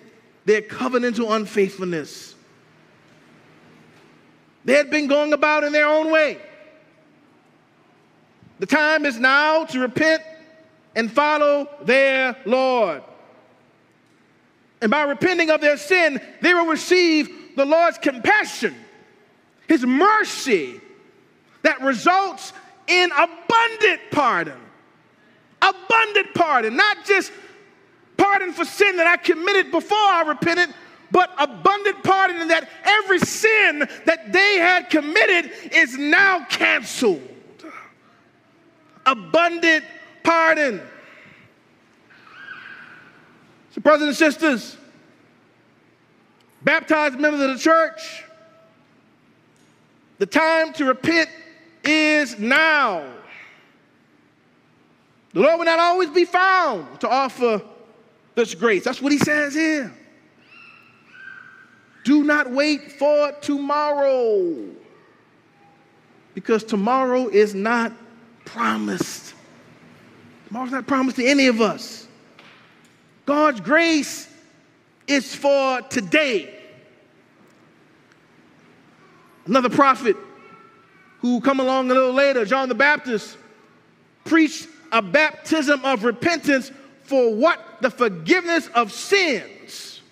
their 0.45 0.63
covenantal 0.63 1.35
unfaithfulness. 1.35 2.35
They 4.65 4.75
had 4.75 4.89
been 4.89 5.09
going 5.09 5.33
about 5.33 5.65
in 5.65 5.73
their 5.73 5.87
own 5.87 6.11
way. 6.11 6.39
The 8.61 8.67
time 8.67 9.05
is 9.05 9.19
now 9.19 9.65
to 9.65 9.81
repent 9.81 10.23
and 10.97 11.11
follow 11.11 11.69
their 11.83 12.37
Lord. 12.45 13.03
And 14.81 14.91
by 14.91 15.03
repenting 15.03 15.51
of 15.51 15.61
their 15.61 15.77
sin, 15.77 16.21
they 16.41 16.55
will 16.55 16.67
receive 16.67 17.57
the 17.57 17.65
Lord's 17.65 17.99
compassion, 17.99 18.75
His 19.67 19.85
mercy 19.85 20.81
that 21.63 21.81
results 21.81 22.53
in 22.87 23.11
abundant 23.13 24.01
pardon. 24.11 24.59
Abundant 25.63 26.35
pardon, 26.35 26.77
not 26.77 27.05
just 27.07 27.33
pardon 28.17 28.53
for 28.53 28.65
sin 28.65 28.97
that 28.97 29.07
I 29.07 29.17
committed 29.17 29.71
before 29.71 29.97
I 29.97 30.25
repented, 30.27 30.75
but 31.11 31.31
abundant 31.39 32.03
pardon 32.03 32.43
in 32.43 32.49
that 32.49 32.69
every 32.85 33.21
sin 33.21 33.89
that 34.05 34.33
they 34.33 34.59
had 34.59 34.91
committed 34.91 35.51
is 35.73 35.97
now 35.97 36.45
canceled. 36.47 37.23
Abundant 39.07 39.85
pardon. 40.25 40.81
So, 43.71 43.81
brothers 43.81 44.09
and 44.09 44.17
sisters, 44.17 44.77
baptized 46.63 47.19
members 47.21 47.43
of 47.43 47.51
the 47.51 47.59
church, 47.59 48.25
the 50.19 50.27
time 50.27 50.73
to 50.75 50.87
repent 50.87 51.29
is 51.85 52.39
now. 52.39 53.05
The 55.33 55.41
Lord 55.41 55.59
will 55.59 55.65
not 55.65 55.81
always 55.81 56.11
be 56.11 56.25
found 56.25 57.01
to 57.01 57.09
offer 57.09 57.61
this 58.35 58.55
grace. 58.55 58.85
That's 58.85 59.03
what 59.03 59.13
he 59.13 59.19
says 59.19 59.55
here. 59.55 59.93
Do 62.05 62.23
not 62.23 62.51
wait 62.51 62.93
for 62.93 63.33
tomorrow 63.41 64.69
because 66.35 66.63
tomorrow 66.63 67.29
is 67.29 67.55
not 67.55 67.93
promised. 68.45 69.34
Tomorrow's 70.55 70.71
not 70.71 70.87
promised 70.87 71.17
to 71.17 71.27
any 71.27 71.49
of 71.49 71.61
us. 71.61 72.07
God's 73.27 73.61
grace 73.61 74.33
is 75.09 75.35
for 75.35 75.83
today. 75.83 76.55
Another 79.47 79.69
prophet 79.69 80.17
who 81.19 81.41
come 81.41 81.59
along 81.59 81.91
a 81.91 81.95
little 81.95 82.13
later, 82.13 82.45
John 82.45 82.69
the 82.69 82.75
Baptist, 82.77 83.37
preached 84.25 84.69
a 84.93 85.03
baptism 85.03 85.85
of 85.85 86.05
repentance 86.05 86.71
for 87.03 87.35
what? 87.35 87.61
The 87.81 87.91
forgiveness 87.91 88.69
of 88.77 88.93
sins. 88.93 90.03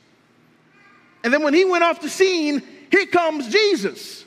And 1.22 1.32
then 1.32 1.44
when 1.44 1.54
he 1.54 1.64
went 1.64 1.84
off 1.84 2.00
the 2.00 2.10
scene, 2.10 2.64
here 2.90 3.06
comes 3.06 3.46
Jesus, 3.46 4.24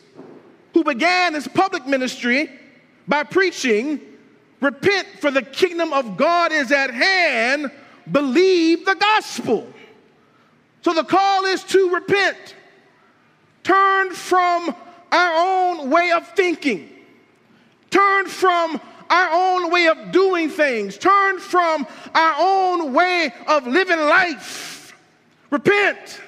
who 0.74 0.86
began 0.86 1.34
his 1.34 1.50
public 1.50 1.86
ministry 1.86 2.50
by 3.06 3.24
preaching, 3.24 4.00
Repent, 4.62 5.08
for 5.20 5.32
the 5.32 5.42
kingdom 5.42 5.94
of 5.94 6.18
God 6.18 6.52
is 6.52 6.72
at 6.72 6.92
hand. 6.92 7.72
Believe 8.12 8.86
the 8.86 8.96
gospel. 8.96 9.68
So 10.82 10.94
the 10.94 11.04
call 11.04 11.46
is 11.46 11.64
to 11.64 11.90
repent, 11.90 12.38
turn 13.64 14.14
from 14.14 14.76
our 15.12 15.34
own 15.36 15.90
way 15.90 16.12
of 16.12 16.28
thinking, 16.36 16.90
turn 17.90 18.28
from 18.28 18.80
our 19.10 19.30
own 19.32 19.72
way 19.72 19.88
of 19.88 20.12
doing 20.12 20.50
things, 20.50 20.98
turn 20.98 21.40
from 21.40 21.88
our 22.14 22.36
own 22.38 22.94
way 22.94 23.34
of 23.48 23.66
living 23.66 24.00
life. 24.00 24.96
Repent, 25.50 26.22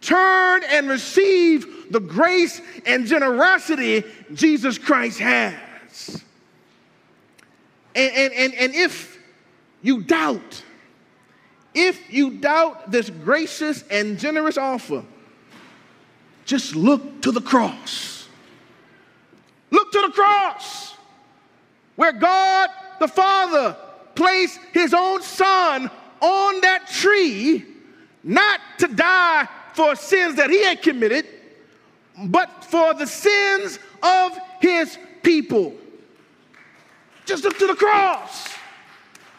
turn 0.00 0.62
and 0.68 0.88
receive 0.88 1.92
the 1.92 2.00
grace 2.00 2.62
and 2.86 3.06
generosity 3.06 4.04
Jesus 4.32 4.78
Christ 4.78 5.18
has. 5.18 5.54
And, 7.94 8.12
and, 8.14 8.32
and, 8.32 8.54
and 8.54 8.74
if 8.74 9.18
you 9.82 10.02
doubt, 10.02 10.62
if 11.74 12.12
you 12.12 12.30
doubt 12.38 12.90
this 12.90 13.10
gracious 13.10 13.84
and 13.90 14.18
generous 14.18 14.58
offer, 14.58 15.04
just 16.44 16.74
look 16.74 17.22
to 17.22 17.32
the 17.32 17.40
cross. 17.40 18.28
Look 19.70 19.92
to 19.92 20.02
the 20.06 20.12
cross 20.12 20.96
where 21.96 22.12
God 22.12 22.70
the 22.98 23.08
Father 23.08 23.76
placed 24.14 24.58
his 24.72 24.94
own 24.94 25.22
son 25.22 25.90
on 26.20 26.60
that 26.60 26.88
tree, 26.88 27.64
not 28.24 28.60
to 28.78 28.88
die 28.88 29.48
for 29.74 29.94
sins 29.94 30.36
that 30.36 30.50
he 30.50 30.64
had 30.64 30.82
committed, 30.82 31.26
but 32.26 32.64
for 32.64 32.94
the 32.94 33.06
sins 33.06 33.78
of 34.02 34.38
his 34.60 34.98
people. 35.22 35.74
Just 37.30 37.44
look 37.44 37.56
to 37.58 37.68
the 37.68 37.76
cross. 37.76 38.48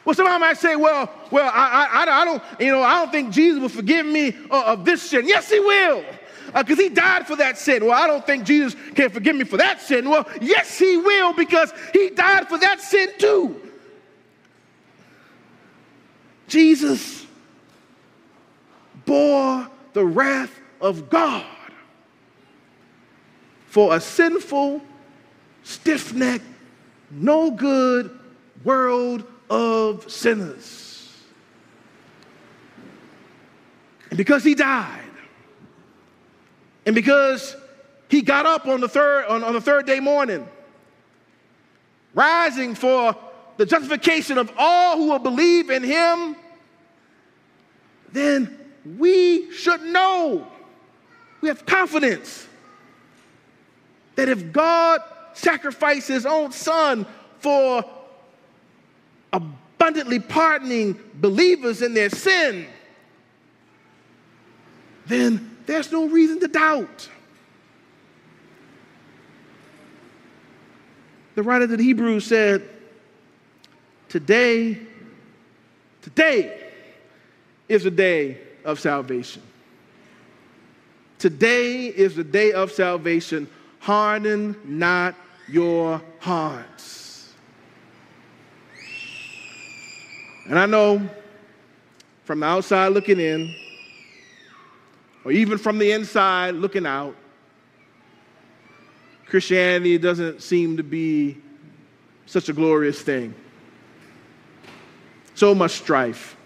Well, 0.05 0.15
somebody 0.15 0.39
might 0.39 0.57
say, 0.57 0.77
well, 0.77 1.11
well, 1.29 1.51
I, 1.53 2.05
I, 2.07 2.21
I 2.21 2.25
don't, 2.25 2.41
you 2.57 2.71
know, 2.71 2.81
I 2.81 2.95
don't 2.95 3.11
think 3.11 3.33
Jesus 3.33 3.59
will 3.59 3.67
forgive 3.67 4.05
me 4.05 4.33
uh, 4.49 4.63
of 4.67 4.85
this 4.85 5.01
sin. 5.01 5.27
Yes, 5.27 5.49
he 5.49 5.59
will. 5.59 6.05
Because 6.55 6.79
uh, 6.79 6.83
he 6.83 6.87
died 6.87 7.27
for 7.27 7.35
that 7.35 7.57
sin. 7.57 7.83
Well, 7.83 8.01
I 8.01 8.07
don't 8.07 8.25
think 8.25 8.45
Jesus 8.45 8.79
can 8.95 9.09
forgive 9.09 9.35
me 9.35 9.43
for 9.43 9.57
that 9.57 9.81
sin. 9.81 10.09
Well, 10.09 10.25
yes, 10.39 10.79
he 10.79 10.95
will 10.95 11.33
because 11.33 11.73
he 11.91 12.11
died 12.11 12.47
for 12.47 12.57
that 12.59 12.79
sin 12.79 13.09
too. 13.17 13.59
Jesus 16.47 17.25
bore 19.05 19.67
the 19.91 20.05
wrath 20.05 20.57
of 20.79 21.09
God 21.09 21.45
for 23.67 23.95
a 23.95 23.99
sinful, 23.99 24.81
stiff 25.63 26.13
necked, 26.13 26.45
no 27.12 27.51
good 27.51 28.18
world 28.64 29.26
of 29.49 30.09
sinners. 30.12 31.22
And 34.09 34.18
because 34.18 34.43
he 34.43 34.55
died, 34.55 34.99
and 36.86 36.95
because 36.95 37.55
he 38.09 38.22
got 38.22 38.45
up 38.45 38.68
on 38.68 38.82
the 38.82 38.89
third, 38.89 39.26
on, 39.28 39.43
on 39.43 39.53
the 39.53 39.62
third 39.62 39.86
day 39.86 39.99
morning, 39.99 40.47
rising 42.14 42.76
for 42.76 43.16
the 43.57 43.66
justification 43.66 44.38
of 44.38 44.51
all 44.57 44.97
who 44.97 45.09
will 45.09 45.20
believe 45.20 45.70
in 45.70 45.84
him, 45.84 46.36
then 48.12 48.57
we 48.97 49.51
should 49.53 49.82
know, 49.82 50.47
we 51.39 51.47
have 51.47 51.66
confidence 51.66 52.47
that 54.16 54.28
if 54.28 54.51
God 54.51 55.01
sacrificed 55.34 56.07
his 56.07 56.25
own 56.25 56.51
son 56.51 57.05
for 57.39 57.84
abundantly 59.34 60.19
pardoning 60.19 60.99
believers 61.15 61.82
in 61.82 61.93
their 61.93 62.09
sin, 62.09 62.67
then 65.07 65.57
there's 65.65 65.91
no 65.91 66.07
reason 66.07 66.39
to 66.39 66.47
doubt. 66.47 67.09
The 71.36 71.43
writer 71.43 71.67
to 71.67 71.77
the 71.77 71.84
Hebrews 71.84 72.25
said, 72.25 72.67
Today, 74.09 74.77
today 76.01 76.69
is 77.69 77.86
the 77.86 77.91
day 77.91 78.38
of 78.65 78.79
salvation. 78.79 79.41
Today 81.17 81.86
is 81.86 82.15
the 82.15 82.23
day 82.23 82.51
of 82.51 82.71
salvation. 82.71 83.47
Harden 83.82 84.55
not 84.63 85.15
your 85.47 85.99
hearts. 86.19 87.34
And 90.47 90.57
I 90.57 90.67
know 90.67 91.09
from 92.23 92.41
the 92.41 92.45
outside 92.45 92.89
looking 92.89 93.19
in, 93.19 93.55
or 95.25 95.32
even 95.32 95.57
from 95.57 95.79
the 95.79 95.91
inside 95.91 96.53
looking 96.53 96.86
out, 96.86 97.15
Christianity 99.25 99.97
doesn't 99.97 100.43
seem 100.43 100.77
to 100.77 100.84
be 100.84 101.38
such 102.27 102.49
a 102.49 102.53
glorious 102.53 103.01
thing. 103.01 103.34
So 105.34 105.55
much 105.55 105.71
strife, 105.71 106.38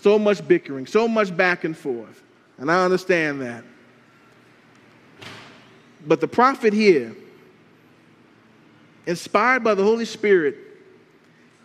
so 0.00 0.18
much 0.18 0.46
bickering, 0.48 0.88
so 0.88 1.06
much 1.06 1.36
back 1.36 1.62
and 1.62 1.76
forth. 1.76 2.22
And 2.58 2.72
I 2.72 2.84
understand 2.84 3.40
that. 3.42 3.64
But 6.06 6.20
the 6.20 6.28
prophet 6.28 6.72
here, 6.72 7.14
inspired 9.06 9.64
by 9.64 9.74
the 9.74 9.82
Holy 9.82 10.04
Spirit, 10.04 10.56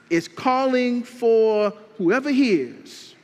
is 0.10 0.28
calling 0.28 1.04
for 1.04 1.74
whoever 1.98 2.32
hears 2.32 3.16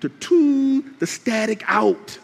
to 0.00 0.08
tune 0.08 0.94
the 0.98 1.06
static 1.06 1.62
out 1.66 2.18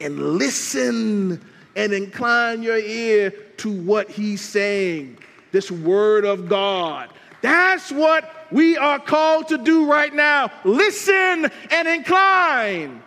and 0.00 0.38
listen 0.38 1.44
and 1.76 1.92
incline 1.92 2.62
your 2.62 2.78
ear 2.78 3.30
to 3.56 3.72
what 3.82 4.10
he's 4.10 4.40
saying. 4.40 5.18
This 5.50 5.70
word 5.70 6.24
of 6.24 6.48
God. 6.48 7.10
That's 7.42 7.90
what 7.90 8.30
we 8.50 8.76
are 8.76 8.98
called 8.98 9.48
to 9.48 9.58
do 9.58 9.86
right 9.86 10.14
now. 10.14 10.50
Listen 10.64 11.50
and 11.70 11.88
incline. 11.88 13.02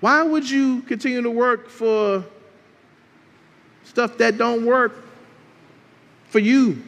Why 0.00 0.22
would 0.22 0.48
you 0.48 0.82
continue 0.82 1.22
to 1.22 1.30
work 1.30 1.68
for 1.68 2.24
stuff 3.84 4.18
that 4.18 4.38
don't 4.38 4.64
work 4.64 5.04
for 6.28 6.38
you? 6.38 6.82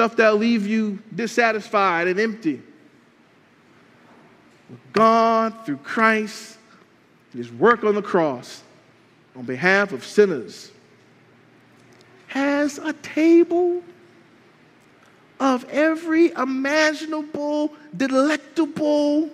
stuff 0.00 0.16
that'll 0.16 0.38
leave 0.38 0.66
you 0.66 0.98
dissatisfied 1.14 2.06
and 2.06 2.18
empty. 2.18 2.62
God, 4.94 5.54
through 5.66 5.78
Christ, 5.78 6.56
his 7.34 7.52
work 7.52 7.84
on 7.84 7.94
the 7.96 8.02
cross 8.02 8.62
on 9.36 9.44
behalf 9.44 9.92
of 9.92 10.04
sinners, 10.04 10.70
has 12.28 12.78
a 12.78 12.92
table 12.94 13.82
of 15.40 15.68
every 15.68 16.30
imaginable, 16.30 17.74
delectable 17.96 19.28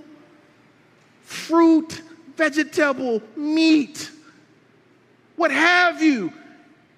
fruit, 1.27 2.03
vegetable, 2.37 3.20
meat, 3.35 4.11
what 5.35 5.51
have 5.51 6.01
you. 6.01 6.33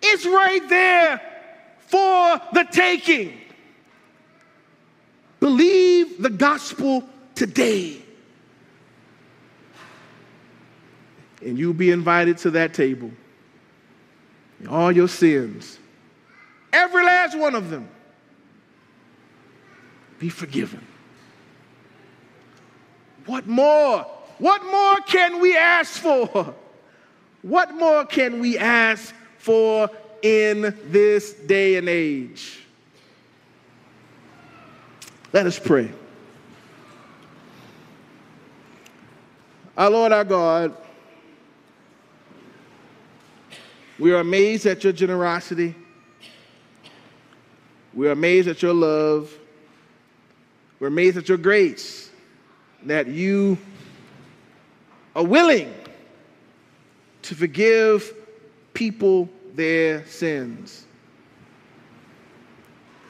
It's 0.02 0.24
right 0.26 0.68
there 0.68 1.20
for 1.78 2.40
the 2.52 2.64
taking. 2.70 3.40
Believe 5.40 6.22
the 6.22 6.30
gospel 6.30 7.08
today. 7.34 8.02
And 11.42 11.58
you'll 11.58 11.72
be 11.72 11.90
invited 11.90 12.36
to 12.38 12.50
that 12.50 12.74
table. 12.74 13.10
All 14.68 14.92
your 14.92 15.08
sins, 15.08 15.78
every 16.72 17.04
last 17.04 17.38
one 17.38 17.54
of 17.54 17.70
them, 17.70 17.88
be 20.18 20.28
forgiven. 20.28 20.84
What 23.24 23.46
more? 23.46 24.17
What 24.38 24.64
more 24.64 24.96
can 25.06 25.40
we 25.40 25.56
ask 25.56 26.00
for? 26.00 26.54
What 27.42 27.74
more 27.74 28.04
can 28.04 28.40
we 28.40 28.58
ask 28.58 29.14
for 29.38 29.90
in 30.22 30.76
this 30.86 31.32
day 31.32 31.76
and 31.76 31.88
age? 31.88 32.60
Let 35.32 35.46
us 35.46 35.58
pray. 35.58 35.90
Our 39.76 39.90
Lord, 39.90 40.12
our 40.12 40.24
God, 40.24 40.76
we 43.98 44.12
are 44.12 44.20
amazed 44.20 44.66
at 44.66 44.82
your 44.82 44.92
generosity. 44.92 45.74
We 47.94 48.08
are 48.08 48.12
amazed 48.12 48.48
at 48.48 48.62
your 48.62 48.74
love. 48.74 49.32
We're 50.80 50.88
amazed 50.88 51.16
at 51.16 51.28
your 51.28 51.38
grace 51.38 52.10
that 52.84 53.08
you 53.08 53.58
are 55.18 55.24
willing 55.24 55.74
to 57.22 57.34
forgive 57.34 58.14
people 58.72 59.28
their 59.54 60.06
sins. 60.06 60.86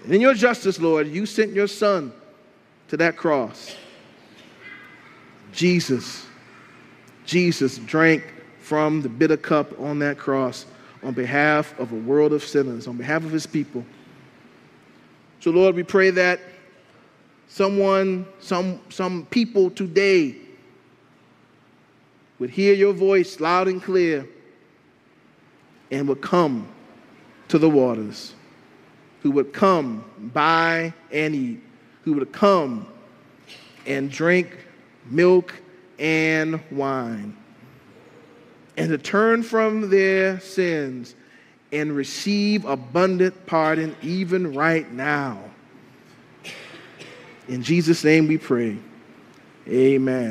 And 0.04 0.14
in 0.14 0.22
your 0.22 0.32
justice, 0.32 0.80
Lord, 0.80 1.06
you 1.06 1.26
sent 1.26 1.52
your 1.52 1.66
son 1.66 2.10
to 2.88 2.96
that 2.96 3.18
cross. 3.18 3.76
Jesus, 5.52 6.24
Jesus 7.26 7.76
drank 7.76 8.24
from 8.58 9.02
the 9.02 9.10
bitter 9.10 9.36
cup 9.36 9.78
on 9.78 9.98
that 9.98 10.16
cross 10.16 10.64
on 11.02 11.12
behalf 11.12 11.78
of 11.78 11.92
a 11.92 11.96
world 11.96 12.32
of 12.32 12.42
sinners, 12.42 12.86
on 12.86 12.96
behalf 12.96 13.22
of 13.22 13.32
his 13.32 13.46
people. 13.46 13.84
So, 15.40 15.50
Lord, 15.50 15.74
we 15.74 15.82
pray 15.82 16.08
that 16.08 16.40
someone, 17.48 18.26
some, 18.40 18.80
some 18.88 19.26
people 19.26 19.68
today 19.68 20.47
would 22.38 22.50
hear 22.50 22.74
your 22.74 22.92
voice 22.92 23.40
loud 23.40 23.68
and 23.68 23.82
clear 23.82 24.26
and 25.90 26.08
would 26.08 26.20
come 26.20 26.68
to 27.48 27.58
the 27.58 27.68
waters 27.68 28.34
who 29.22 29.30
would 29.32 29.52
come, 29.52 30.04
buy 30.32 30.92
and 31.10 31.34
eat, 31.34 31.60
who 32.02 32.14
would 32.14 32.32
come 32.32 32.86
and 33.86 34.10
drink 34.10 34.56
milk 35.06 35.54
and 35.98 36.60
wine, 36.70 37.36
and 38.76 38.90
to 38.90 38.98
turn 38.98 39.42
from 39.42 39.90
their 39.90 40.38
sins 40.40 41.14
and 41.72 41.94
receive 41.94 42.64
abundant 42.64 43.46
pardon 43.46 43.96
even 44.02 44.54
right 44.54 44.90
now. 44.92 45.42
In 47.48 47.62
Jesus' 47.62 48.04
name 48.04 48.28
we 48.28 48.38
pray. 48.38 48.78
Amen. 49.66 50.26